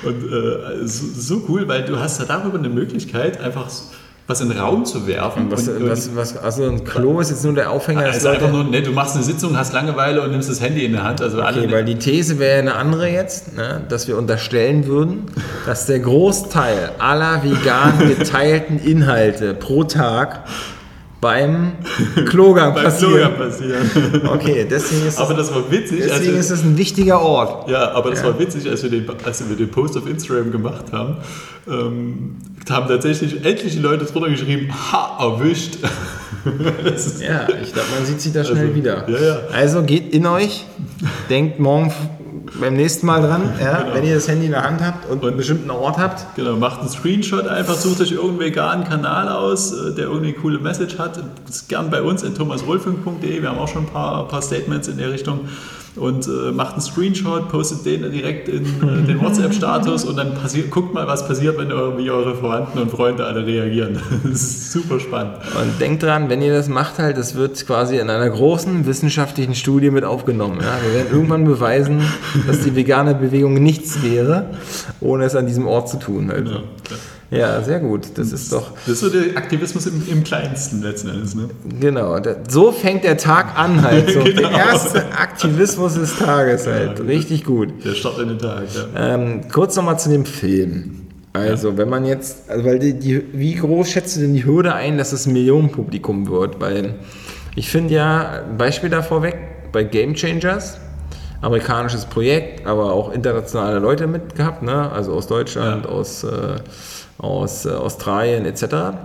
[0.03, 3.69] und äh, so, so, cool, weil du hast ja darüber eine Möglichkeit, einfach
[4.25, 5.51] was in den Raum zu werfen.
[5.51, 8.01] Was, und, was, was, also ein Klo ist jetzt nur der Aufhänger.
[8.01, 10.93] Also einfach nur, ne, du machst eine Sitzung, hast Langeweile und nimmst das Handy in
[10.93, 11.21] der Hand.
[11.21, 15.25] Also okay, alle, weil die These wäre eine andere jetzt, ne, dass wir unterstellen würden,
[15.65, 20.43] dass der Großteil aller vegan geteilten Inhalte pro Tag
[21.19, 21.73] beim
[22.27, 23.35] Klogang passieren.
[23.35, 23.89] passieren.
[24.27, 26.01] Okay, deswegen ist aber das war witzig.
[26.03, 27.69] Deswegen wir, ist es ein wichtiger Ort.
[27.69, 28.27] Ja, aber das ja.
[28.27, 31.17] war witzig, als wir, den, als wir den Post auf Instagram gemacht haben.
[31.67, 32.35] Ähm,
[32.69, 35.77] haben tatsächlich etliche Leute drunter geschrieben, ha, erwischt.
[37.19, 39.09] ja, ich glaube, man sieht sich da schnell also, wieder.
[39.09, 39.39] Ja, ja.
[39.53, 40.65] Also geht in euch,
[41.29, 41.93] denkt morgen
[42.59, 43.93] beim nächsten Mal dran, ja, genau.
[43.93, 46.35] wenn ihr das Handy in der Hand habt und, und, einen bestimmten Ort habt.
[46.35, 50.37] Genau, macht einen Screenshot einfach, sucht euch irgendeinen veganen Kanal aus, äh, der irgendwie eine
[50.37, 51.21] coole Message hat.
[51.67, 53.41] Gern bei uns in thomasrolfing.de.
[53.41, 55.41] Wir haben auch schon ein paar, ein paar Statements in der Richtung.
[55.97, 60.33] Und äh, macht einen Screenshot, postet den direkt in äh, den WhatsApp-Status und dann
[60.69, 63.99] guckt mal, was passiert, wenn irgendwie eure Verwandten und Freunde alle reagieren.
[64.23, 65.37] Das ist super spannend.
[65.59, 69.55] Und denkt dran, wenn ihr das macht, halt, das wird quasi in einer großen wissenschaftlichen
[69.55, 70.59] Studie mit aufgenommen.
[70.61, 70.77] Ja?
[70.85, 72.01] Wir werden irgendwann beweisen,
[72.45, 74.45] dass die vegane Bewegung nichts wäre,
[74.99, 76.29] ohne es an diesem Ort zu tun.
[76.29, 76.43] Also.
[76.43, 76.63] Genau.
[77.29, 78.07] Ja, sehr gut.
[78.15, 78.71] Das ist doch.
[78.85, 81.49] Das ist so der Aktivismus im, im kleinsten letzten Endes, ne?
[81.79, 82.17] Genau.
[82.47, 84.07] So fängt der Tag an halt.
[84.17, 84.23] So.
[84.23, 84.49] genau.
[84.49, 86.99] Der erste Aktivismus des Tages halt.
[86.99, 87.69] Ja, Richtig gut.
[87.83, 89.15] Der Start in den Tag, ja.
[89.15, 91.07] Ähm, kurz nochmal zu dem Film.
[91.33, 91.77] Also, ja.
[91.77, 94.97] wenn man jetzt, also weil die, die, wie groß schätzt du denn die Hürde ein,
[94.97, 96.61] dass es ein Millionenpublikum wird?
[96.61, 96.95] Weil
[97.55, 99.37] ich finde ja, ein Beispiel davor weg,
[99.71, 100.77] bei Game Changers,
[101.41, 104.91] amerikanisches Projekt, aber auch internationale Leute mitgehabt, ne?
[104.91, 105.91] also aus Deutschland, ja.
[105.91, 106.55] aus äh,
[107.17, 108.95] aus äh, Australien etc.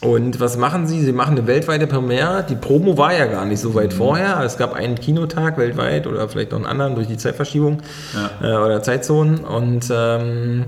[0.00, 1.00] Und was machen sie?
[1.00, 2.44] Sie machen eine weltweite Premiere.
[2.48, 3.96] Die Promo war ja gar nicht so weit mhm.
[3.96, 4.40] vorher.
[4.44, 7.82] Es gab einen Kinotag weltweit oder vielleicht noch einen anderen durch die Zeitverschiebung
[8.14, 8.52] ja.
[8.52, 9.38] äh, oder Zeitzonen.
[9.38, 10.66] Und ähm,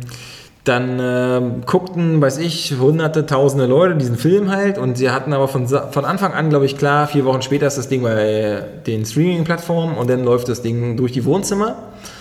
[0.65, 5.49] dann äh, guckten, weiß ich, hunderte, tausende Leute diesen Film halt und sie hatten aber
[5.49, 9.07] von, von Anfang an, glaube ich, klar, vier Wochen später ist das Ding bei den
[9.07, 11.77] Streaming-Plattformen und dann läuft das Ding durch die Wohnzimmer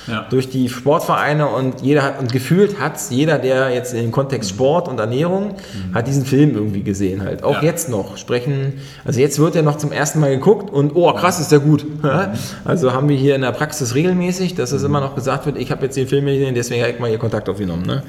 [0.08, 0.26] ja.
[0.30, 4.50] durch die Sportvereine und jeder hat, und gefühlt hat jeder, der jetzt in den Kontext
[4.50, 5.94] Sport und Ernährung, mhm.
[5.94, 7.44] hat diesen Film irgendwie gesehen halt.
[7.44, 7.70] Auch ja.
[7.70, 11.40] jetzt noch sprechen, also jetzt wird er noch zum ersten Mal geguckt und oh krass,
[11.40, 11.86] ist der gut.
[12.04, 12.10] Mhm.
[12.66, 15.72] also haben wir hier in der Praxis regelmäßig, dass es immer noch gesagt wird, ich
[15.72, 17.86] habe jetzt den Film gesehen, deswegen habe ich mal hier Kontakt aufgenommen.
[17.86, 18.04] Ne?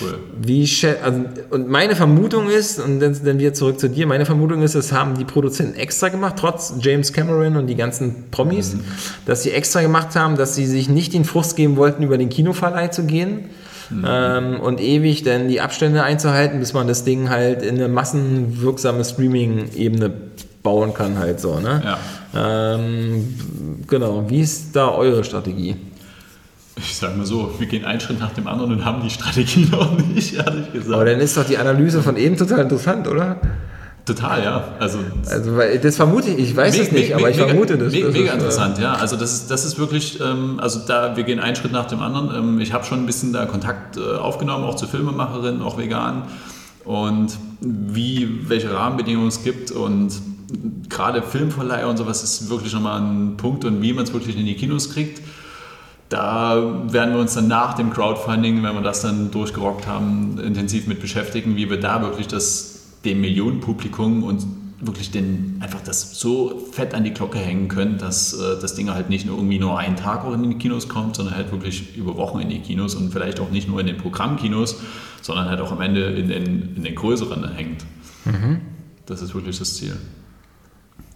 [0.00, 0.18] Cool.
[0.40, 0.68] Wie,
[1.02, 1.20] also,
[1.50, 4.92] und meine Vermutung ist, und dann, dann wieder zurück zu dir, meine Vermutung ist, das
[4.92, 8.84] haben die Produzenten extra gemacht, trotz James Cameron und die ganzen Promis, mhm.
[9.26, 12.28] dass sie extra gemacht haben, dass sie sich nicht den Frust geben wollten, über den
[12.28, 13.50] Kinoverleih zu gehen.
[13.90, 14.04] Mhm.
[14.08, 19.04] Ähm, und ewig dann die Abstände einzuhalten, bis man das Ding halt in eine massenwirksame
[19.04, 20.10] Streaming-Ebene
[20.62, 21.60] bauen kann, halt so.
[21.60, 21.82] Ne?
[21.84, 22.74] Ja.
[22.74, 23.34] Ähm,
[23.86, 25.76] genau, wie ist da eure Strategie?
[26.76, 29.68] Ich sage mal so, wir gehen einen Schritt nach dem anderen und haben die Strategie
[29.70, 30.94] noch nicht, ehrlich gesagt.
[30.94, 33.40] Aber dann ist doch die Analyse von eben total interessant, oder?
[34.04, 34.64] Total, ja.
[34.78, 34.98] Also,
[35.30, 37.92] also das vermute ich, ich weiß es nicht, me aber ich vermute das.
[37.92, 38.94] Mega, mega interessant, ja.
[38.94, 42.00] Also das ist, das ist wirklich, ähm, also da, wir gehen einen Schritt nach dem
[42.00, 42.34] anderen.
[42.36, 46.24] Ähm, ich habe schon ein bisschen da Kontakt äh, aufgenommen, auch zu Filmemacherinnen, auch vegan
[46.84, 50.12] und wie, welche Rahmenbedingungen es gibt und
[50.90, 54.44] gerade Filmverleiher und sowas ist wirklich nochmal ein Punkt und wie man es wirklich in
[54.44, 55.22] die Kinos kriegt
[56.14, 60.86] da werden wir uns dann nach dem Crowdfunding, wenn wir das dann durchgerockt haben, intensiv
[60.86, 64.46] mit beschäftigen, wie wir da wirklich das, dem Millionenpublikum und
[64.78, 68.90] wirklich den, einfach das so fett an die Glocke hängen können, dass äh, das Ding
[68.90, 72.16] halt nicht nur irgendwie nur einen Tag in die Kinos kommt, sondern halt wirklich über
[72.16, 74.76] Wochen in die Kinos und vielleicht auch nicht nur in den Programmkinos,
[75.20, 77.84] sondern halt auch am Ende in den, in den größeren hängt.
[78.24, 78.60] Mhm.
[79.06, 79.96] Das ist wirklich das Ziel.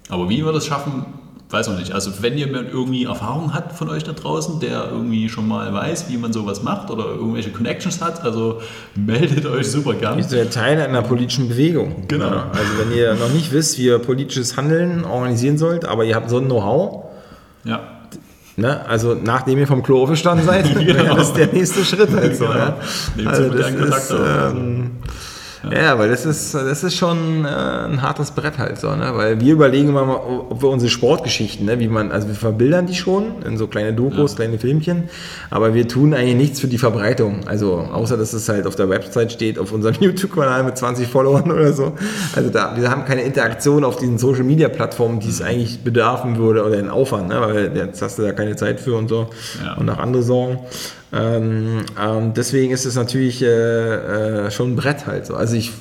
[0.08, 1.04] Aber wie wir das schaffen,
[1.50, 1.92] weiß noch nicht.
[1.92, 6.10] Also wenn ihr irgendwie Erfahrung hat von euch da draußen, der irgendwie schon mal weiß,
[6.10, 8.60] wie man sowas macht oder irgendwelche Connections hat, also
[8.94, 10.18] meldet euch super gern.
[10.18, 12.04] Ihr seid Teil einer politischen Bewegung.
[12.08, 12.26] Genau.
[12.26, 16.14] Ja, also wenn ihr noch nicht wisst, wie ihr politisches Handeln organisieren sollt, aber ihr
[16.16, 17.04] habt so ein Know-how.
[17.64, 17.80] Ja.
[18.56, 18.84] Ne?
[18.86, 21.14] Also nachdem ihr vom Klo aufgestanden seid, genau.
[21.14, 22.12] das ist der nächste Schritt.
[22.14, 22.56] Also, genau.
[22.56, 22.76] ja.
[23.24, 24.14] also das ist,
[25.70, 29.12] ähm, ja, weil das ist, das ist schon äh, ein hartes Brett halt so, ne?
[29.14, 32.86] Weil wir überlegen immer mal, ob wir unsere Sportgeschichten, ne, wie man, also wir verbildern
[32.86, 34.36] die schon in so kleine Dokus, ja.
[34.36, 35.04] kleine Filmchen,
[35.50, 37.46] aber wir tun eigentlich nichts für die Verbreitung.
[37.46, 41.50] Also außer dass es halt auf der Website steht, auf unserem YouTube-Kanal mit 20 Followern
[41.50, 41.92] oder so.
[42.34, 45.46] Also da, wir haben keine Interaktion auf diesen Social Media Plattformen, die es mhm.
[45.46, 47.40] eigentlich bedarfen würde oder den Aufwand, ne?
[47.40, 49.28] Weil jetzt hast du da keine Zeit für und so
[49.64, 49.74] ja.
[49.74, 50.58] und nach andere Sorgen.
[51.12, 55.34] Ähm, ähm, deswegen ist es natürlich äh, äh, schon ein Brett halt so.
[55.34, 55.72] Also ich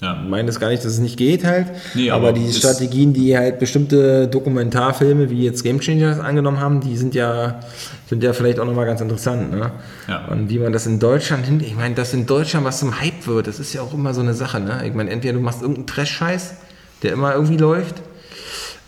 [0.00, 0.14] ja.
[0.14, 3.36] meine es gar nicht, dass es nicht geht halt, nee, aber, aber die Strategien, die
[3.36, 7.60] halt bestimmte Dokumentarfilme wie jetzt Game Changers angenommen haben, die sind ja,
[8.08, 9.52] sind ja vielleicht auch nochmal ganz interessant.
[9.52, 9.72] Ne?
[10.08, 10.26] Ja.
[10.26, 13.26] Und wie man das in Deutschland hin, ich meine, dass in Deutschland was zum Hype
[13.26, 14.60] wird, das ist ja auch immer so eine Sache.
[14.60, 14.82] Ne?
[14.86, 16.54] Ich meine, entweder du machst irgendeinen Trash-Scheiß,
[17.02, 17.96] der immer irgendwie läuft,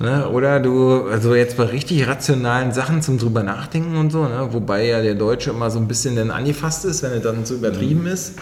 [0.00, 0.28] Ne?
[0.28, 4.48] Oder du, also jetzt bei richtig rationalen Sachen zum drüber nachdenken und so, ne?
[4.52, 7.54] wobei ja der Deutsche immer so ein bisschen dann angefasst ist, wenn er dann zu
[7.54, 8.08] übertrieben mhm.
[8.08, 8.34] ist.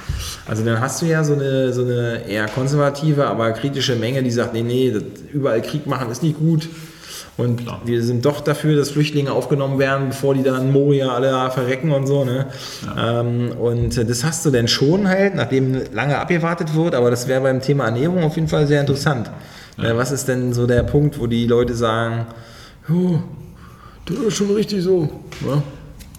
[0.47, 4.31] Also dann hast du ja so eine, so eine eher konservative, aber kritische Menge, die
[4.31, 4.95] sagt, nee, nee,
[5.33, 6.69] überall Krieg machen ist nicht gut.
[7.39, 7.81] Und Klar.
[7.85, 12.07] wir sind doch dafür, dass Flüchtlinge aufgenommen werden, bevor die dann Moria alle verrecken und
[12.07, 12.25] so.
[12.25, 12.47] Ne?
[12.85, 13.21] Ja.
[13.21, 17.43] Ähm, und das hast du denn schon halt, nachdem lange abgewartet wird, aber das wäre
[17.43, 19.31] beim Thema Ernährung auf jeden Fall sehr interessant.
[19.79, 19.97] Ja.
[19.97, 22.27] Was ist denn so der Punkt, wo die Leute sagen,
[22.89, 23.19] oh,
[24.07, 25.09] das ist schon richtig so.
[25.47, 25.63] Ja?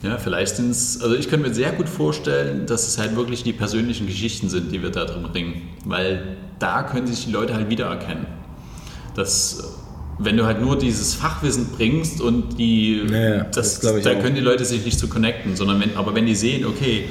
[0.03, 3.43] Ja, vielleicht sind es, also ich könnte mir sehr gut vorstellen, dass es halt wirklich
[3.43, 5.61] die persönlichen Geschichten sind, die wir da drin bringen.
[5.85, 8.27] Weil da können sich die Leute halt wiedererkennen.
[9.15, 9.77] Das
[10.19, 14.41] wenn du halt nur dieses Fachwissen bringst und die, Ja, das, das da können die
[14.41, 17.07] Leute sich nicht zu connecten, sondern wenn, aber wenn die sehen, okay,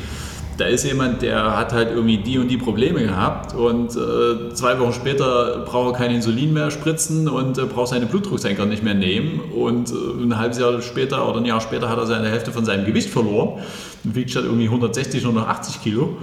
[0.57, 4.79] da ist jemand, der hat halt irgendwie die und die Probleme gehabt und äh, zwei
[4.79, 8.95] Wochen später braucht er kein Insulin mehr spritzen und äh, braucht seine Blutdrucksenker nicht mehr
[8.95, 12.53] nehmen und äh, ein halbes Jahr später oder ein Jahr später hat er seine Hälfte
[12.53, 13.61] von seinem Gewicht verloren
[14.05, 16.17] und wiegt statt irgendwie 160 nur noch 80 Kilo.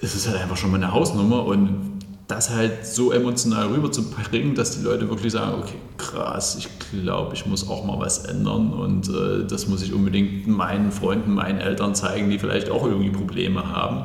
[0.00, 1.93] Es ist halt einfach schon mal eine Hausnummer und
[2.26, 6.68] das halt so emotional rüberzubringen, dass die Leute wirklich sagen, okay, krass, ich
[7.02, 11.34] glaube, ich muss auch mal was ändern und äh, das muss ich unbedingt meinen Freunden,
[11.34, 14.04] meinen Eltern zeigen, die vielleicht auch irgendwie Probleme haben,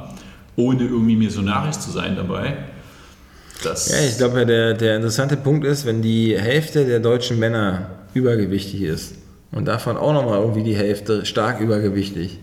[0.57, 2.57] ohne irgendwie missionarisch zu sein dabei.
[3.63, 7.89] Das, Ja, ich glaube, der, der interessante Punkt ist, wenn die Hälfte der deutschen Männer
[8.13, 9.15] übergewichtig ist
[9.51, 12.39] und davon auch nochmal irgendwie die Hälfte stark übergewichtig.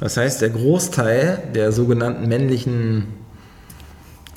[0.00, 3.17] Das heißt, der Großteil der sogenannten männlichen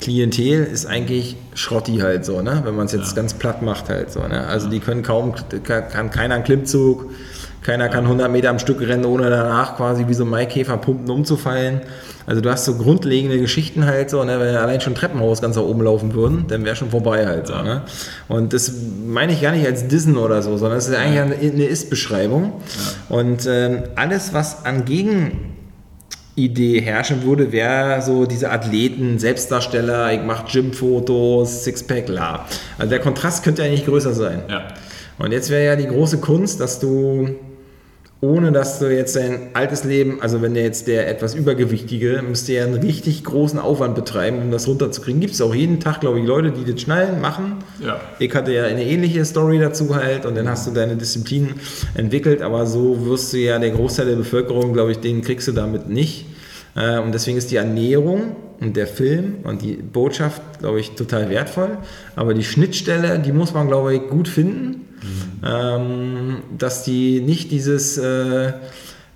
[0.02, 2.60] Klientel ist eigentlich Schrotti halt so, ne?
[2.64, 3.16] wenn man es jetzt Ja.
[3.16, 4.20] ganz platt macht halt so.
[4.20, 4.46] Ne?
[4.46, 5.34] Also die können kaum,
[5.64, 7.10] kann, kann keiner einen Klimmzug,
[7.62, 11.08] keiner kann 100 Meter am Stück rennen, ohne danach quasi wie so ein Maikäfer pumpen
[11.08, 11.80] umzufallen.
[12.26, 14.38] Also du hast so grundlegende Geschichten halt so, ne?
[14.40, 17.54] wenn allein schon Treppenhaus ganz nach oben laufen würden, dann wäre schon vorbei halt so.
[17.54, 17.82] Ne?
[18.28, 18.72] Und das
[19.06, 22.54] meine ich gar nicht als Dissen oder so, sondern es ist eigentlich eine, eine Ist-Beschreibung.
[23.08, 25.51] Und ähm, alles, was an Gegen
[26.34, 32.46] Idee herrschen würde, wäre so diese Athleten, Selbstdarsteller, ich mache Gymfotos, Sixpack, la.
[32.78, 34.42] Also der Kontrast könnte ja nicht größer sein.
[34.48, 34.68] ja,
[35.18, 37.28] Und jetzt wäre ja die große Kunst, dass du,
[38.22, 42.52] ohne dass du jetzt dein altes Leben, also wenn der jetzt der etwas Übergewichtige, müsste
[42.52, 45.20] ja einen richtig großen Aufwand betreiben, um das runterzukriegen.
[45.20, 47.56] Gibt es auch jeden Tag, glaube ich, Leute, die das schnallen, machen.
[47.84, 48.00] ja.
[48.20, 51.54] Ich hatte ja eine ähnliche Story dazu halt und dann hast du deine Disziplin
[51.94, 55.52] entwickelt, aber so wirst du ja der Großteil der Bevölkerung, glaube ich, den kriegst du
[55.52, 56.26] damit nicht.
[56.76, 61.28] Äh, Und deswegen ist die Ernährung und der Film und die Botschaft, glaube ich, total
[61.28, 61.76] wertvoll.
[62.14, 64.86] Aber die Schnittstelle, die muss man, glaube ich, gut finden,
[65.44, 67.98] ähm, dass die nicht dieses...
[67.98, 68.52] Äh,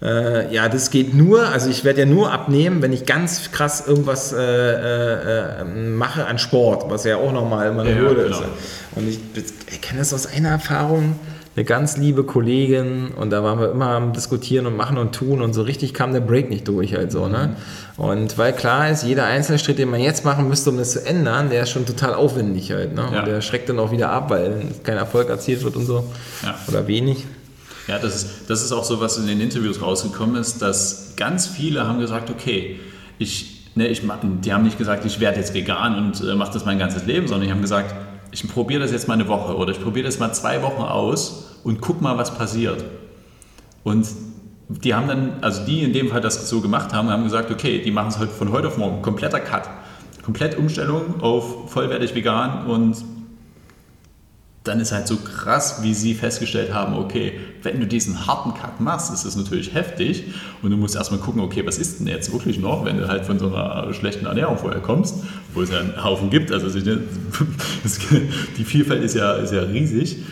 [0.03, 3.84] äh, ja, das geht nur, also ich werde ja nur abnehmen, wenn ich ganz krass
[3.87, 8.03] irgendwas äh, äh, äh, mache an Sport, was ja auch nochmal immer eine Ja, ja,
[8.03, 8.39] Hürde genau.
[8.39, 8.45] ist.
[8.95, 9.18] Und ich,
[9.72, 11.18] ich kenne das aus einer Erfahrung,
[11.57, 15.41] eine ganz liebe Kollegin und da waren wir immer am Diskutieren und machen und tun
[15.41, 17.57] und so richtig kam der Break nicht durch halt so, ne?
[17.97, 21.07] Und weil klar ist, jeder einzelne Schritt, den man jetzt machen müsste, um das zu
[21.07, 23.09] ändern, der ist schon total aufwendig halt, ne?
[23.11, 23.20] Ja.
[23.20, 26.05] Und der schreckt dann auch wieder ab, weil kein Erfolg erzielt wird und so.
[26.42, 26.55] Ja.
[26.68, 27.24] Oder wenig.
[27.88, 31.47] Ja, das ist, das ist auch so, was in den Interviews rausgekommen ist, dass ganz
[31.47, 32.80] viele haben gesagt, okay,
[33.18, 36.66] ich, ne, ich, die haben nicht gesagt, ich werde jetzt vegan und äh, mache das
[36.66, 37.94] mein ganzes Leben, sondern die haben gesagt,
[38.30, 41.44] ich probiere das jetzt mal eine Woche oder ich probiere das mal zwei Wochen aus
[41.64, 42.84] und guck mal, was passiert.
[43.84, 44.07] Und
[44.69, 47.83] die haben dann, also die in dem Fall das so gemacht haben, haben gesagt, okay,
[47.83, 49.69] die machen es halt von heute auf morgen, kompletter Cut.
[50.25, 52.97] Komplett Umstellung auf vollwertig vegan und
[54.64, 58.81] dann ist halt so krass, wie sie festgestellt haben, okay, wenn du diesen harten Cut
[58.81, 60.25] machst, ist das natürlich heftig
[60.62, 63.25] und du musst erstmal gucken, okay, was ist denn jetzt wirklich noch, wenn du halt
[63.25, 65.23] von so einer schlechten Ernährung vorher kommst,
[65.55, 66.69] wo es ja einen Haufen gibt, also
[68.59, 70.25] die Vielfalt ist ja, ist ja riesig.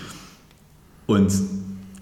[1.06, 1.32] Und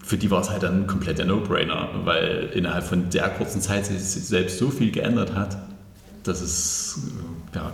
[0.03, 3.85] für die war es halt dann ein kompletter No-Brainer, weil innerhalb von der kurzen Zeit
[3.85, 5.57] sich selbst so viel geändert hat,
[6.23, 6.99] dass es,
[7.53, 7.71] äh, ja,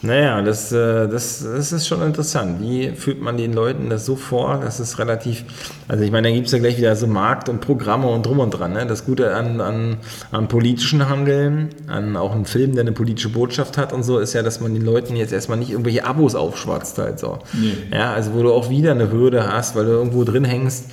[0.00, 2.60] Naja, das, äh, das, das ist schon interessant.
[2.60, 4.60] Wie führt man den Leuten das so vor?
[4.62, 5.44] Das ist relativ,
[5.88, 8.38] also ich meine, da gibt es ja gleich wieder so Markt und Programme und drum
[8.38, 8.74] und dran.
[8.74, 8.86] Ne?
[8.86, 9.96] Das Gute an, an,
[10.30, 14.34] an politischen Handeln, an auch einem Film, der eine politische Botschaft hat und so, ist
[14.34, 17.40] ja, dass man den Leuten jetzt erstmal nicht irgendwelche Abos aufschwatzt halt so.
[17.54, 17.74] Nee.
[17.92, 20.84] Ja, also wo du auch wieder eine Hürde hast, weil du irgendwo drin hängst,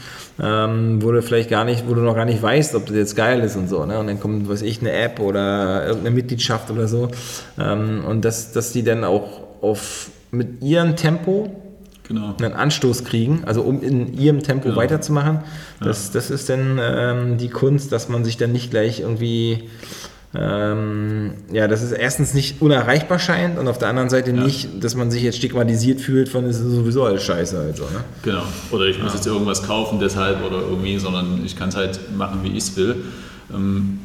[0.41, 3.15] ähm, wo du vielleicht gar nicht, wo du noch gar nicht weißt, ob das jetzt
[3.15, 3.99] geil ist und so, ne?
[3.99, 7.09] Und dann kommt, was ich, eine App oder irgendeine Mitgliedschaft oder so.
[7.59, 11.49] Ähm, und dass, dass die dann auch auf mit ihrem Tempo
[12.07, 12.35] genau.
[12.41, 14.77] einen Anstoß kriegen, also um in ihrem Tempo Genau.
[14.77, 15.39] weiterzumachen.
[15.79, 19.69] Das, das ist dann ähm, die Kunst, dass man sich dann nicht gleich irgendwie
[20.37, 24.43] ähm, ja, dass es erstens nicht unerreichbar scheint und auf der anderen Seite Ja.
[24.43, 27.83] nicht, dass man sich jetzt stigmatisiert fühlt von, es ist sowieso alles scheiße halt so,
[27.83, 28.03] ne?
[28.23, 28.43] Genau.
[28.71, 32.39] Oder ich muss jetzt irgendwas kaufen deshalb oder irgendwie, sondern ich kann es halt machen,
[32.43, 32.95] wie ich es will.
[33.53, 33.99] Ähm,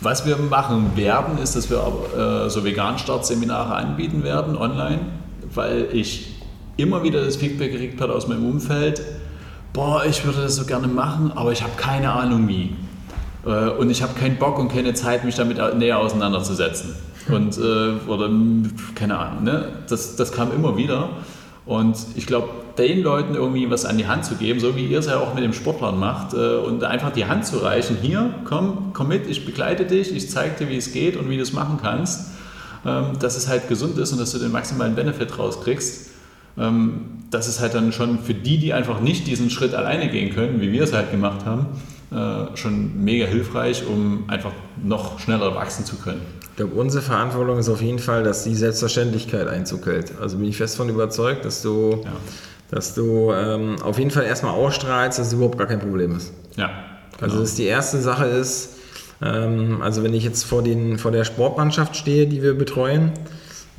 [0.00, 1.78] was wir machen werden, ist, dass wir
[2.16, 5.00] äh, so Vegan-Start-Seminare anbieten werden online,
[5.54, 6.34] weil ich
[6.76, 9.02] immer wieder das Feedback gekriegt habe aus meinem Umfeld,
[9.72, 12.74] boah, ich würde das so gerne machen, aber ich habe keine Ahnung wie.
[13.44, 16.94] Äh, und ich habe keinen Bock und keine Zeit, mich damit näher auseinanderzusetzen.
[17.28, 18.30] Und, äh, oder,
[18.94, 19.68] keine Ahnung, ne?
[19.88, 21.10] das, das kam immer wieder.
[21.64, 24.98] Und ich glaube, den Leuten irgendwie was an die Hand zu geben, so wie ihr
[24.98, 28.34] es ja auch mit dem Sportplan macht, äh, und einfach die Hand zu reichen, hier,
[28.44, 31.42] komm, komm mit, ich begleite dich, ich zeige dir, wie es geht und wie du
[31.42, 32.30] es machen kannst,
[32.84, 36.10] ähm, dass es halt gesund ist und dass du den maximalen Benefit rauskriegst.
[36.58, 40.34] Ähm, das ist halt dann schon für die, die einfach nicht diesen Schritt alleine gehen
[40.34, 41.66] können, wie wir es halt gemacht haben,
[42.12, 44.52] äh, schon mega hilfreich, um einfach
[44.82, 46.20] noch schneller wachsen zu können.
[46.42, 50.12] Ich glaube, unsere Verantwortung ist auf jeden Fall, dass die Selbstverständlichkeit Einzug hält.
[50.20, 52.12] Also bin ich fest davon überzeugt, dass du, ja.
[52.70, 56.32] dass du ähm, auf jeden Fall erstmal ausstrahlst, dass es überhaupt gar kein Problem ist.
[56.56, 56.66] Ja.
[56.66, 57.24] Also genau.
[57.24, 58.76] Also dass die erste Sache ist,
[59.22, 63.12] ähm, also wenn ich jetzt vor, den, vor der Sportmannschaft stehe, die wir betreuen,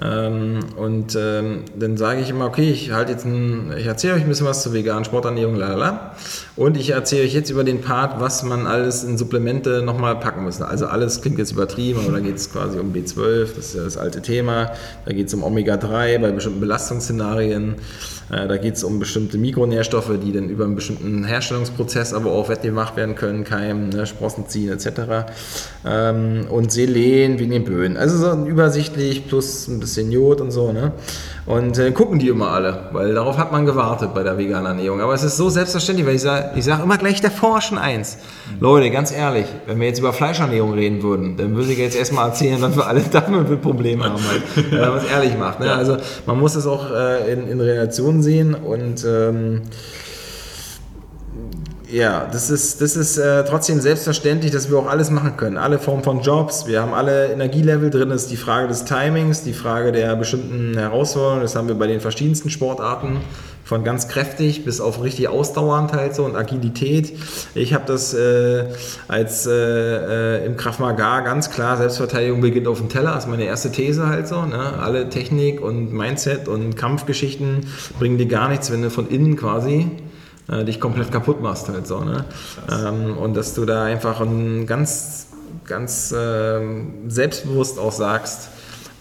[0.01, 4.23] ähm, und ähm, dann sage ich immer, okay, ich halte jetzt ein, ich erzähle euch
[4.23, 6.15] ein bisschen was zur veganen Sporternährung, lalala.
[6.55, 10.43] Und ich erzähle euch jetzt über den Part, was man alles in Supplemente nochmal packen
[10.43, 10.61] muss.
[10.61, 13.83] Also alles klingt jetzt übertrieben, aber da geht es quasi um B12, das ist ja
[13.83, 14.71] das alte Thema.
[15.05, 17.75] Da geht es um Omega-3 bei bestimmten Belastungsszenarien.
[18.31, 22.49] Äh, da geht es um bestimmte Mikronährstoffe, die dann über einen bestimmten Herstellungsprozess aber auch
[22.49, 25.25] wettgemacht werden können, Keim, ne, Sprossen ziehen etc.
[25.85, 27.97] Ähm, und Selen wegen den Böden.
[27.97, 30.71] Also so übersichtlich plus ein bisschen Jod und so.
[30.71, 30.91] Ne?
[31.45, 35.01] Und äh, gucken die immer alle, weil darauf hat man gewartet bei der veganen Ernährung.
[35.01, 38.17] Aber es ist so selbstverständlich, weil ich sage ich sag immer gleich davor schon eins.
[38.49, 38.61] Mhm.
[38.61, 42.29] Leute, ganz ehrlich, wenn wir jetzt über Fleischernährung reden würden, dann würde ich jetzt erstmal
[42.29, 45.59] erzählen, dass wir alle damit Probleme haben, halt, wenn man es ehrlich macht.
[45.59, 45.71] Ne?
[45.71, 49.63] Also man muss es auch äh, in, in Relation sehen und ähm,
[51.93, 55.57] ja, das ist, das ist äh, trotzdem selbstverständlich, dass wir auch alles machen können.
[55.57, 58.09] Alle Formen von Jobs, wir haben alle Energielevel drin.
[58.09, 61.43] Ist die Frage des Timings, die Frage der bestimmten Herausforderungen.
[61.43, 63.17] Das haben wir bei den verschiedensten Sportarten.
[63.63, 67.13] Von ganz kräftig bis auf richtig ausdauernd halt so und Agilität.
[67.53, 68.65] Ich habe das äh,
[69.07, 73.29] als äh, äh, im Krav Maga ganz klar, Selbstverteidigung beginnt auf dem Teller, das ist
[73.29, 74.41] meine erste These halt so.
[74.41, 74.57] Ne?
[74.57, 77.67] Alle Technik und Mindset und Kampfgeschichten
[77.99, 79.91] bringen dir gar nichts, wenn du von innen quasi
[80.49, 82.01] äh, dich komplett kaputt machst halt so.
[82.01, 82.25] Ne?
[82.71, 85.27] Ähm, und dass du da einfach ein ganz,
[85.65, 88.49] ganz ähm, selbstbewusst auch sagst,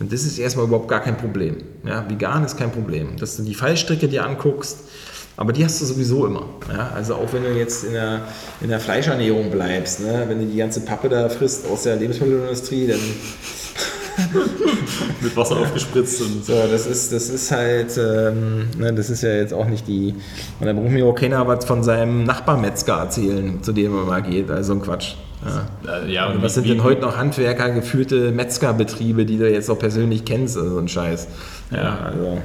[0.01, 1.59] und das ist erstmal überhaupt gar kein Problem.
[1.87, 3.17] Ja, vegan ist kein Problem.
[3.19, 4.79] Dass du die Fallstricke dir anguckst,
[5.37, 6.47] aber die hast du sowieso immer.
[6.73, 6.91] Ja?
[6.95, 8.23] Also auch wenn du jetzt in der,
[8.61, 10.25] in der Fleischernährung bleibst, ne?
[10.27, 13.01] wenn du die ganze Pappe da frisst aus der Lebensmittelindustrie, dann
[15.21, 16.45] mit Wasser aufgespritzt und.
[16.45, 20.15] So, das ist, das ist halt, ähm, ne, das ist ja jetzt auch nicht die.
[20.61, 24.23] Und da braucht mir auch keiner was von seinem Nachbarmetzger erzählen, zu dem er mal
[24.23, 24.51] geht.
[24.51, 25.15] Also ein Quatsch.
[25.45, 26.03] Ja.
[26.05, 29.79] Äh, ja, und was sind denn heute noch Handwerker geführte Metzgerbetriebe, die du jetzt auch
[29.79, 31.29] persönlich kennst, also so ein Scheiß.
[31.71, 32.39] Ja, ja also.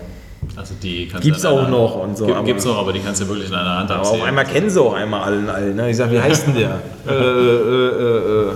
[0.56, 2.28] Also die Gibt's auch einer, noch und so.
[2.44, 4.00] Gibt, es noch, aber die kannst du wirklich in einer Hand haben.
[4.00, 5.52] Aber auf einmal kennen sie auch einmal alle.
[5.52, 5.90] alle ne?
[5.90, 6.80] Ich sage, wie heißt denn der?
[7.08, 8.54] äh, äh, äh, äh.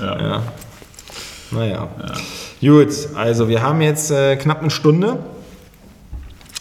[0.00, 0.18] Ja.
[0.20, 0.42] ja.
[1.50, 1.88] Naja.
[2.62, 2.70] Ja.
[2.72, 5.18] Gut, also wir haben jetzt äh, knapp eine Stunde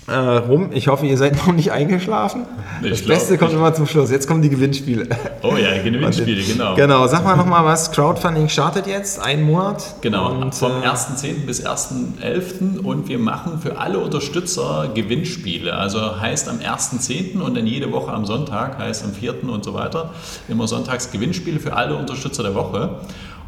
[0.09, 0.69] äh, rum.
[0.73, 2.45] Ich hoffe, ihr seid noch nicht eingeschlafen.
[2.81, 4.09] Ich das glaub, Beste kommt immer zum Schluss.
[4.09, 5.07] Jetzt kommen die Gewinnspiele.
[5.43, 6.75] Oh ja, Gewinnspiele, genau.
[6.75, 7.91] Genau, sag mal nochmal was.
[7.91, 9.95] Crowdfunding startet jetzt, einen Monat.
[10.01, 11.45] Genau, und, vom äh, 1.10.
[11.45, 12.79] bis 1.11.
[12.79, 15.73] und wir machen für alle Unterstützer Gewinnspiele.
[15.73, 17.39] Also heißt am 1.10.
[17.39, 19.43] und dann jede Woche am Sonntag, heißt am 4.
[19.43, 20.13] und so weiter,
[20.47, 22.97] immer sonntags Gewinnspiele für alle Unterstützer der Woche.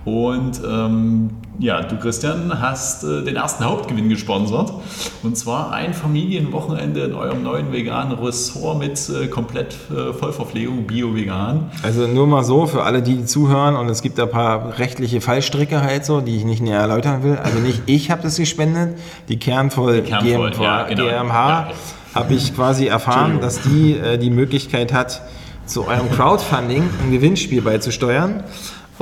[0.04, 1.30] Und ähm,
[1.60, 4.74] ja, du Christian hast äh, den ersten Hauptgewinn gesponsert.
[5.22, 11.70] Und zwar ein Familienwochenende in eurem neuen veganen Ressort mit äh, komplett äh, Vollverpflegung, bio-vegan.
[11.84, 15.82] Also nur mal so für alle, die zuhören und es gibt ein paar rechtliche Fallstricke
[15.82, 17.38] halt so, die ich nicht näher erläutern will.
[17.38, 18.98] Also nicht ich habe das gespendet,
[19.30, 21.04] die Kernvoll, die Kernvoll GmbH, ja, genau.
[21.04, 21.72] GmbH ja,
[22.16, 25.22] habe ich quasi erfahren, dass die äh, die Möglichkeit hat,
[25.68, 28.44] zu eurem Crowdfunding ein Gewinnspiel beizusteuern.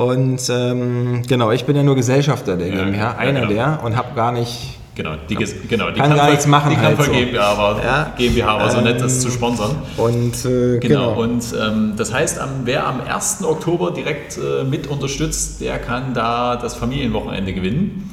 [0.00, 3.52] Und ähm, genau, ich bin ja nur Gesellschafter der GmbH, ja, einer genau.
[3.52, 4.78] der und habe gar nicht.
[4.94, 6.70] Genau, die, genau, die kann, kann gar nichts machen.
[6.70, 7.12] Die halt kann so.
[7.12, 8.12] GmbH aber, ja.
[8.16, 9.76] GmbH aber so ähm, nett, das zu sponsern.
[9.98, 10.80] Und äh, genau.
[10.80, 11.22] genau.
[11.22, 13.44] Und ähm, das heißt, wer am 1.
[13.44, 18.10] Oktober direkt äh, mit unterstützt, der kann da das Familienwochenende gewinnen.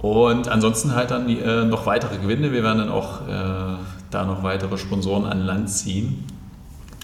[0.00, 2.52] Und ansonsten halt dann äh, noch weitere Gewinne.
[2.52, 3.76] Wir werden dann auch äh,
[4.10, 6.24] da noch weitere Sponsoren an Land ziehen.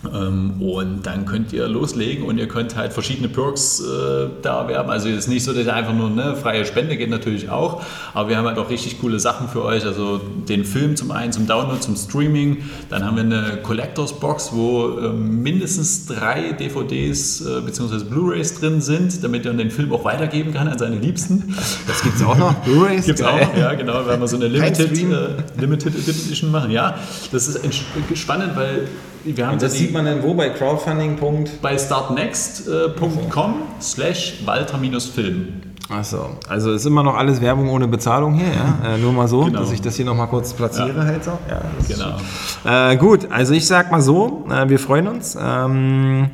[0.05, 4.88] Ähm, und dann könnt ihr loslegen und ihr könnt halt verschiedene Perks äh, da erwerben.
[4.88, 7.82] Also es ist nicht so, dass ihr einfach nur eine freie Spende geht natürlich auch,
[8.14, 9.84] aber wir haben halt auch richtig coole Sachen für euch.
[9.84, 12.64] Also den Film zum einen zum Download, zum Streaming.
[12.88, 18.05] Dann haben wir eine Collectors Box, wo äh, mindestens drei DVDs äh, bzw.
[18.05, 21.55] Blu-rays drin sind, damit ihr den Film auch weitergeben kann an seine Liebsten.
[21.86, 22.55] Das gibt es auch noch.
[22.64, 23.38] Blu-rays gibt es auch.
[23.57, 24.07] Ja, genau.
[24.07, 26.70] Werden wir so eine Limited, äh, Limited Edition machen.
[26.70, 26.98] Ja,
[27.32, 27.61] das ist
[28.14, 28.88] spannend, weil
[29.25, 31.18] wir haben Und das sieht man dann wo bei crowdfunding.
[31.62, 35.71] Bei startnext.com slash Walter-Film.
[35.91, 38.79] Achso, also ist immer noch alles Werbung ohne Bezahlung hier, ja?
[38.95, 39.59] Äh, nur mal so, genau.
[39.61, 41.05] dass ich das hier nochmal kurz platziere ja.
[41.05, 41.33] halt so.
[41.49, 42.93] Ja, genau.
[42.93, 45.37] Äh, gut, also ich sag mal so, äh, wir freuen uns.
[45.41, 46.31] Ähm,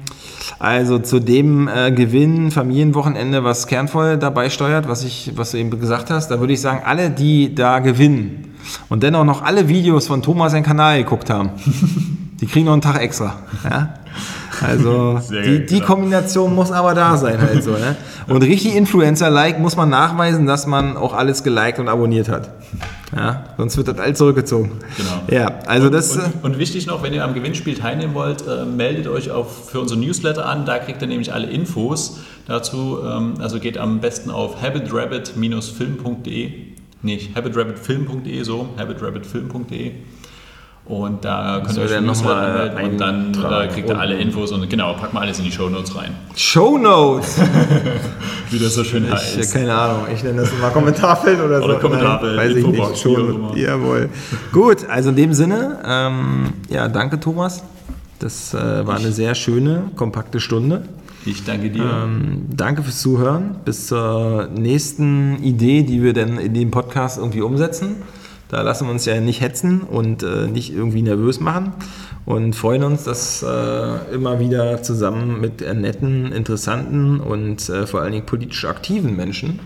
[0.58, 5.70] also zu dem äh, Gewinn Familienwochenende, was Kernvoll dabei steuert, was, ich, was du eben
[5.70, 8.54] gesagt hast, da würde ich sagen, alle, die da gewinnen,
[8.88, 11.50] und dennoch noch alle Videos von Thomas seinen Kanal geguckt haben,
[12.40, 13.38] die kriegen noch einen Tag extra.
[13.68, 13.94] Ja?
[14.62, 15.86] Also die, geil, die genau.
[15.86, 17.72] Kombination muss aber da sein halt so.
[17.72, 17.96] Ne?
[18.26, 22.50] Und richtig Influencer-like muss man nachweisen, dass man auch alles geliked und abonniert hat.
[23.14, 24.72] Ja, sonst wird das alles zurückgezogen.
[24.96, 25.22] Genau.
[25.30, 26.16] Ja, also das.
[26.16, 29.70] äh, Und, und wichtig noch, wenn ihr am Gewinnspiel teilnehmen wollt, äh, meldet euch auf,
[29.70, 30.66] für unsere Newsletter an.
[30.66, 32.18] Da kriegt ihr nämlich alle Infos
[32.48, 32.98] dazu.
[33.06, 36.50] Ähm, also geht am besten auf habitrabbit-film.de.
[37.02, 39.92] Nicht habitrabbitfilm.de, so habitrabbitfilm.de.
[40.88, 43.88] Und da könnt ihr euch der für noch Newsletter mal anmelden und dann äh, kriegt
[43.88, 44.14] ihr alle.
[44.18, 46.12] Infos und genau, packen wir alles in die Shownotes rein.
[46.36, 47.40] Show Notes.
[48.50, 49.52] Wie das so schön Ich, heißt.
[49.52, 51.80] keine Ahnung, ich nenne das immer Kommentarfeld oder, Oder so.
[51.80, 53.04] Kommentarfeld, Nein, weiß ich nicht.
[53.04, 53.56] immer.
[53.56, 54.08] jawohl.
[54.52, 57.64] Gut, also in dem Sinne, ähm, ja, danke Thomas.
[58.20, 60.82] Das äh, war eine sehr schöne, kompakte Stunde.
[61.24, 61.82] Ich danke dir.
[61.82, 63.56] Ähm, danke fürs Zuhören.
[63.64, 67.96] Bis zur nächsten Idee, die wir dann in dem Podcast irgendwie umsetzen.
[68.48, 71.72] Da lassen wir uns ja nicht hetzen und äh, nicht irgendwie nervös machen
[72.26, 78.02] und freuen uns, dass äh, immer wieder zusammen mit äh, netten, interessanten und äh, vor
[78.02, 79.58] allen Dingen politisch aktiven Menschen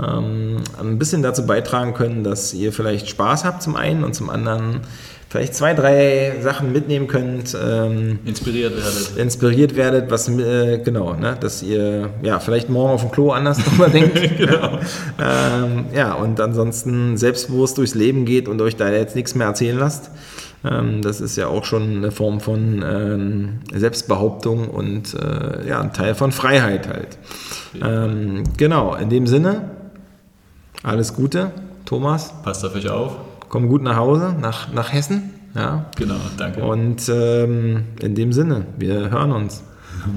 [0.00, 4.30] ähm, ein bisschen dazu beitragen können, dass ihr vielleicht Spaß habt zum einen und zum
[4.30, 4.80] anderen
[5.28, 9.16] vielleicht zwei, drei Sachen mitnehmen könnt, ähm, Inspiriert werdet.
[9.16, 13.58] inspiriert werdet, was äh, genau, ne, dass ihr ja vielleicht morgen auf dem Klo anders
[13.64, 14.18] drüber denkt.
[14.38, 14.78] Genau.
[15.18, 15.64] ja.
[15.64, 19.78] Ähm, ja, und ansonsten selbstbewusst durchs Leben geht und euch da jetzt nichts mehr erzählen
[19.78, 20.10] lasst.
[20.64, 25.92] Ähm, das ist ja auch schon eine Form von ähm, Selbstbehauptung und äh, ja, ein
[25.92, 27.18] Teil von Freiheit halt.
[27.82, 29.70] Ähm, genau, in dem Sinne,
[30.82, 31.50] alles Gute,
[31.84, 32.32] Thomas.
[32.42, 33.27] Passt auf euch auf.
[33.48, 35.34] Komm gut nach Hause, nach, nach Hessen.
[35.54, 35.86] Ja.
[35.96, 36.62] Genau, danke.
[36.62, 39.62] Und ähm, in dem Sinne, wir hören uns.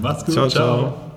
[0.01, 0.33] Macht's gut.
[0.33, 1.10] Ciao, ciao.